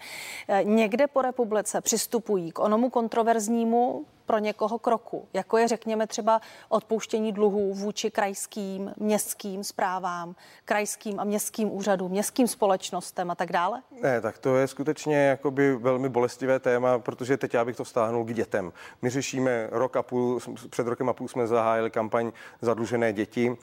eh, 0.47 0.63
někde 0.63 1.08
po 1.08 1.21
republice 1.21 1.81
přistupují 1.81 2.51
k 2.51 2.60
onomu 2.60 2.89
kontroverznímu 2.89 4.05
pro 4.25 4.38
někoho 4.38 4.79
kroku, 4.79 5.27
jako 5.33 5.57
je 5.57 5.67
řekněme 5.67 6.07
třeba 6.07 6.41
odpouštění 6.69 7.31
dluhů 7.31 7.73
vůči 7.73 8.11
krajským, 8.11 8.93
městským 8.97 9.63
zprávám, 9.63 10.35
krajským 10.65 11.19
a 11.19 11.23
městským 11.23 11.71
úřadům, 11.71 12.11
městským 12.11 12.47
společnostem 12.47 13.31
a 13.31 13.35
tak 13.35 13.51
dále? 13.51 13.81
Ne, 14.01 14.21
tak 14.21 14.38
to 14.38 14.57
je 14.57 14.67
skutečně 14.67 15.17
jakoby 15.17 15.75
velmi 15.75 16.09
bolestivé 16.09 16.59
téma, 16.59 16.99
protože 16.99 17.38
teď 17.38 17.53
já 17.53 17.65
bych 17.65 17.75
to 17.75 17.85
stáhnul 17.85 18.25
k 18.25 18.33
dětem. 18.33 18.73
My 19.01 19.09
řešíme 19.09 19.67
rok 19.71 19.95
a 19.95 20.03
půl, 20.03 20.39
před 20.69 20.88
rokem 20.88 21.09
a 21.09 21.13
půl 21.13 21.27
jsme 21.27 21.47
zahájili 21.47 21.91
kampaň 21.91 22.31
Zadlužené 22.61 23.13
děti 23.13 23.57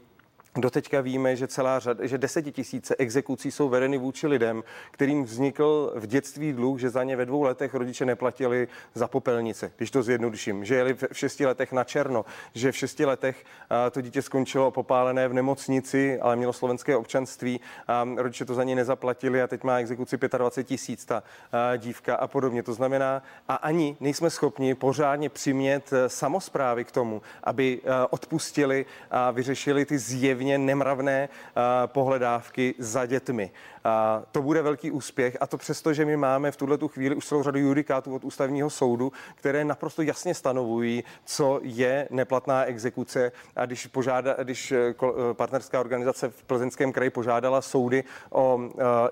Doteďka 0.57 1.01
víme, 1.01 1.37
že 1.37 1.49
celá 1.49 1.79
řada, 1.79 2.07
že 2.07 2.19
desetitisíce 2.19 2.97
exekucí 2.99 3.51
jsou 3.51 3.69
vedeny 3.69 3.99
vůči 3.99 4.27
lidem, 4.27 4.65
kterým 4.91 5.25
vznikl 5.25 5.93
v 5.97 6.07
dětství 6.07 6.53
dluh, 6.53 6.81
že 6.81 6.91
za 6.91 7.05
ně 7.05 7.17
ve 7.17 7.27
dvou 7.27 7.43
letech 7.43 7.75
rodiče 7.75 8.05
neplatili 8.05 8.69
za 8.95 9.09
popelnice, 9.09 9.73
když 9.77 9.91
to 9.91 10.03
zjednoduším, 10.03 10.65
že 10.65 10.75
jeli 10.75 10.95
v 10.95 11.05
šesti 11.12 11.47
letech 11.47 11.73
na 11.73 11.85
černo, 11.85 12.25
že 12.55 12.73
v 12.73 12.77
šesti 12.77 13.05
letech 13.05 13.45
to 13.91 14.01
dítě 14.01 14.23
skončilo 14.23 14.71
popálené 14.71 15.29
v 15.29 15.33
nemocnici, 15.33 16.21
ale 16.21 16.37
mělo 16.37 16.53
slovenské 16.53 16.97
občanství 16.97 17.61
a 17.88 18.09
rodiče 18.17 18.45
to 18.45 18.55
za 18.55 18.65
ně 18.65 18.77
nezaplatili 18.77 19.43
a 19.43 19.47
teď 19.47 19.65
má 19.65 19.79
exekuci 19.79 20.19
25 20.38 20.65
tisíc 20.65 21.05
ta 21.05 21.23
dívka 21.77 22.15
a 22.17 22.27
podobně. 22.27 22.62
To 22.62 22.75
znamená, 22.75 23.23
a 23.49 23.55
ani 23.55 23.97
nejsme 24.01 24.31
schopni 24.31 24.75
pořádně 24.75 25.29
přimět 25.29 25.93
e, 25.93 26.09
samozprávy 26.09 26.85
k 26.85 26.93
tomu, 26.93 27.23
aby 27.45 27.81
e, 27.85 28.07
odpustili 28.07 28.87
a 29.11 29.31
vyřešili 29.31 29.85
ty 29.85 29.99
zjevy 29.99 30.42
zjevně 30.43 30.59
nemravné 30.59 31.29
eh, 31.29 31.61
pohledávky 31.87 32.75
za 32.79 33.07
dětmi. 33.07 33.51
To 34.33 34.42
bude 34.42 34.62
velký 34.62 34.90
úspěch 34.90 35.37
a 35.40 35.47
to 35.47 35.59
přesto, 35.59 35.92
že 35.92 36.05
my 36.05 36.16
máme 36.16 36.51
v 36.51 36.57
tuhle 36.57 36.79
chvíli 36.88 37.14
už 37.14 37.27
celou 37.27 37.42
řadu 37.42 37.59
judikátů 37.59 38.14
od 38.14 38.25
ústavního 38.25 38.71
soudu, 38.71 39.12
které 39.35 39.64
naprosto 39.64 40.03
jasně 40.03 40.35
stanovují, 40.35 41.05
co 41.25 41.61
je 41.62 42.09
neplatná 42.11 42.64
exekuce. 42.64 43.33
A 43.57 43.66
když, 43.66 43.87
požáda, 43.87 44.37
když 44.42 44.73
eh, 44.73 44.95
eh, 45.03 45.35
partnerská 45.35 45.81
organizace 45.81 46.29
v 46.31 46.45
Plzeňském 46.45 46.92
kraji 46.92 47.11
požádala 47.11 47.62
soudy 47.62 48.05
o 48.31 48.61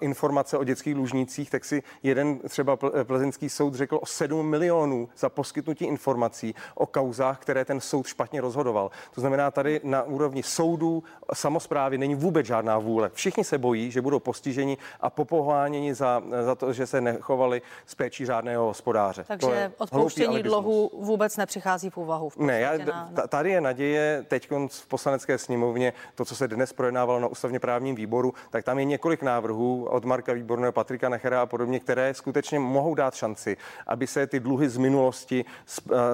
informace 0.00 0.58
o 0.58 0.64
dětských 0.64 0.94
dlužnících, 0.94 1.50
tak 1.50 1.64
si 1.64 1.82
jeden 2.02 2.38
třeba 2.38 2.76
plzeňský 3.04 3.48
soud 3.48 3.74
řekl 3.74 3.98
o 4.02 4.06
7 4.06 4.46
milionů 4.46 5.08
za 5.18 5.28
poskytnutí 5.28 5.84
informací 5.84 6.54
o 6.74 6.86
kauzách, 6.86 7.38
které 7.38 7.64
ten 7.64 7.80
soud 7.80 8.06
špatně 8.06 8.40
rozhodoval. 8.40 8.90
To 9.14 9.20
znamená, 9.20 9.50
tady 9.50 9.80
na 9.84 10.02
úrovni 10.02 10.42
soudů, 10.42 11.02
samozprávy 11.34 11.98
není 11.98 12.14
vůbec 12.14 12.46
žádná 12.46 12.78
vůle. 12.78 13.10
Všichni 13.14 13.44
se 13.44 13.58
bojí, 13.58 13.90
že 13.90 14.02
budou 14.02 14.18
postiženi 14.18 14.59
a 15.00 15.10
popoháněni 15.10 15.94
za, 15.94 16.22
za 16.44 16.54
to, 16.54 16.72
že 16.72 16.86
se 16.86 17.00
nechovali 17.00 17.62
z 17.86 17.94
péčí 17.94 18.26
řádného 18.26 18.64
hospodáře. 18.64 19.24
Takže 19.28 19.72
odpouštění 19.78 20.42
dluhu 20.42 20.90
vůbec 20.98 21.36
nepřichází 21.36 21.90
v 21.90 21.96
úvahu. 21.96 22.28
V 22.28 22.36
ne, 22.36 22.60
já, 22.60 22.78
na, 22.78 23.10
tady 23.28 23.50
je 23.50 23.60
naděje 23.60 24.24
teď 24.28 24.50
v 24.68 24.86
poslanecké 24.86 25.38
sněmovně, 25.38 25.92
to, 26.14 26.24
co 26.24 26.36
se 26.36 26.48
dnes 26.48 26.72
projednávalo 26.72 27.20
na 27.20 27.26
ústavně 27.26 27.60
právním 27.60 27.94
výboru, 27.94 28.34
tak 28.50 28.64
tam 28.64 28.78
je 28.78 28.84
několik 28.84 29.22
návrhů 29.22 29.84
od 29.90 30.04
Marka 30.04 30.32
Výborného, 30.32 30.72
Patrika 30.72 31.08
Nechera 31.08 31.42
a 31.42 31.46
podobně, 31.46 31.80
které 31.80 32.14
skutečně 32.14 32.58
mohou 32.58 32.94
dát 32.94 33.14
šanci, 33.14 33.56
aby 33.86 34.06
se 34.06 34.26
ty 34.26 34.40
dluhy 34.40 34.68
z 34.68 34.76
minulosti 34.76 35.44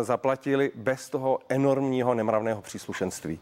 zaplatily 0.02 0.72
bez 0.74 1.10
toho 1.10 1.38
enormního 1.48 2.14
nemravného 2.14 2.62
příslušenství 2.62 3.40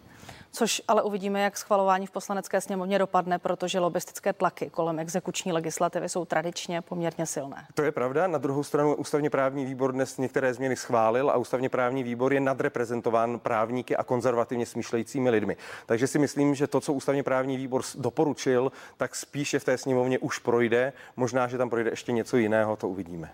což 0.54 0.82
ale 0.88 1.02
uvidíme, 1.02 1.40
jak 1.40 1.56
schvalování 1.56 2.06
v 2.06 2.10
poslanecké 2.10 2.60
sněmovně 2.60 2.98
dopadne, 2.98 3.38
protože 3.38 3.78
lobistické 3.78 4.32
tlaky 4.32 4.70
kolem 4.70 4.98
exekuční 4.98 5.52
legislativy 5.52 6.08
jsou 6.08 6.24
tradičně 6.24 6.80
poměrně 6.80 7.26
silné. 7.26 7.66
To 7.74 7.82
je 7.82 7.92
pravda. 7.92 8.26
Na 8.26 8.38
druhou 8.38 8.62
stranu 8.62 8.94
ústavně 8.94 9.30
právní 9.30 9.64
výbor 9.64 9.92
dnes 9.92 10.18
některé 10.18 10.54
změny 10.54 10.76
schválil 10.76 11.30
a 11.30 11.36
ústavně 11.36 11.68
právní 11.68 12.02
výbor 12.02 12.32
je 12.32 12.40
nadreprezentován 12.40 13.38
právníky 13.38 13.96
a 13.96 14.02
konzervativně 14.04 14.66
smýšlejícími 14.66 15.30
lidmi. 15.30 15.56
Takže 15.86 16.06
si 16.06 16.18
myslím, 16.18 16.54
že 16.54 16.66
to, 16.66 16.80
co 16.80 16.92
ústavně 16.92 17.22
právní 17.22 17.56
výbor 17.56 17.82
doporučil, 17.94 18.72
tak 18.96 19.14
spíše 19.14 19.58
v 19.58 19.64
té 19.64 19.78
sněmovně 19.78 20.18
už 20.18 20.38
projde. 20.38 20.92
Možná, 21.16 21.48
že 21.48 21.58
tam 21.58 21.70
projde 21.70 21.90
ještě 21.90 22.12
něco 22.12 22.36
jiného, 22.36 22.76
to 22.76 22.88
uvidíme. 22.88 23.30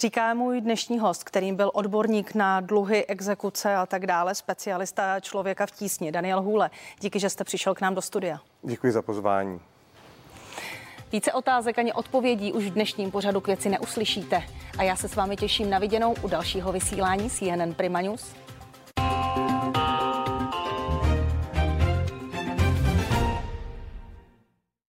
Říká 0.00 0.34
můj 0.34 0.60
dnešní 0.60 0.98
host, 0.98 1.24
kterým 1.24 1.56
byl 1.56 1.70
odborník 1.74 2.34
na 2.34 2.60
dluhy, 2.60 3.06
exekuce 3.06 3.76
a 3.76 3.86
tak 3.86 4.06
dále, 4.06 4.34
specialista 4.34 5.20
člověka 5.20 5.66
v 5.66 5.70
tísni, 5.70 6.12
Daniel 6.12 6.42
Hůle. 6.42 6.70
Díky, 7.00 7.20
že 7.20 7.30
jste 7.30 7.44
přišel 7.44 7.74
k 7.74 7.80
nám 7.80 7.94
do 7.94 8.02
studia. 8.02 8.40
Děkuji 8.62 8.92
za 8.92 9.02
pozvání. 9.02 9.60
Více 11.12 11.32
otázek 11.32 11.78
ani 11.78 11.92
odpovědí 11.92 12.52
už 12.52 12.64
v 12.64 12.70
dnešním 12.70 13.10
pořadu 13.10 13.40
k 13.40 13.46
věci 13.46 13.68
neuslyšíte. 13.68 14.42
A 14.78 14.82
já 14.82 14.96
se 14.96 15.08
s 15.08 15.16
vámi 15.16 15.36
těším 15.36 15.70
na 15.70 15.78
viděnou 15.78 16.14
u 16.22 16.28
dalšího 16.28 16.72
vysílání 16.72 17.30
CNN 17.30 17.74
Prima 17.76 18.00
News. 18.00 18.34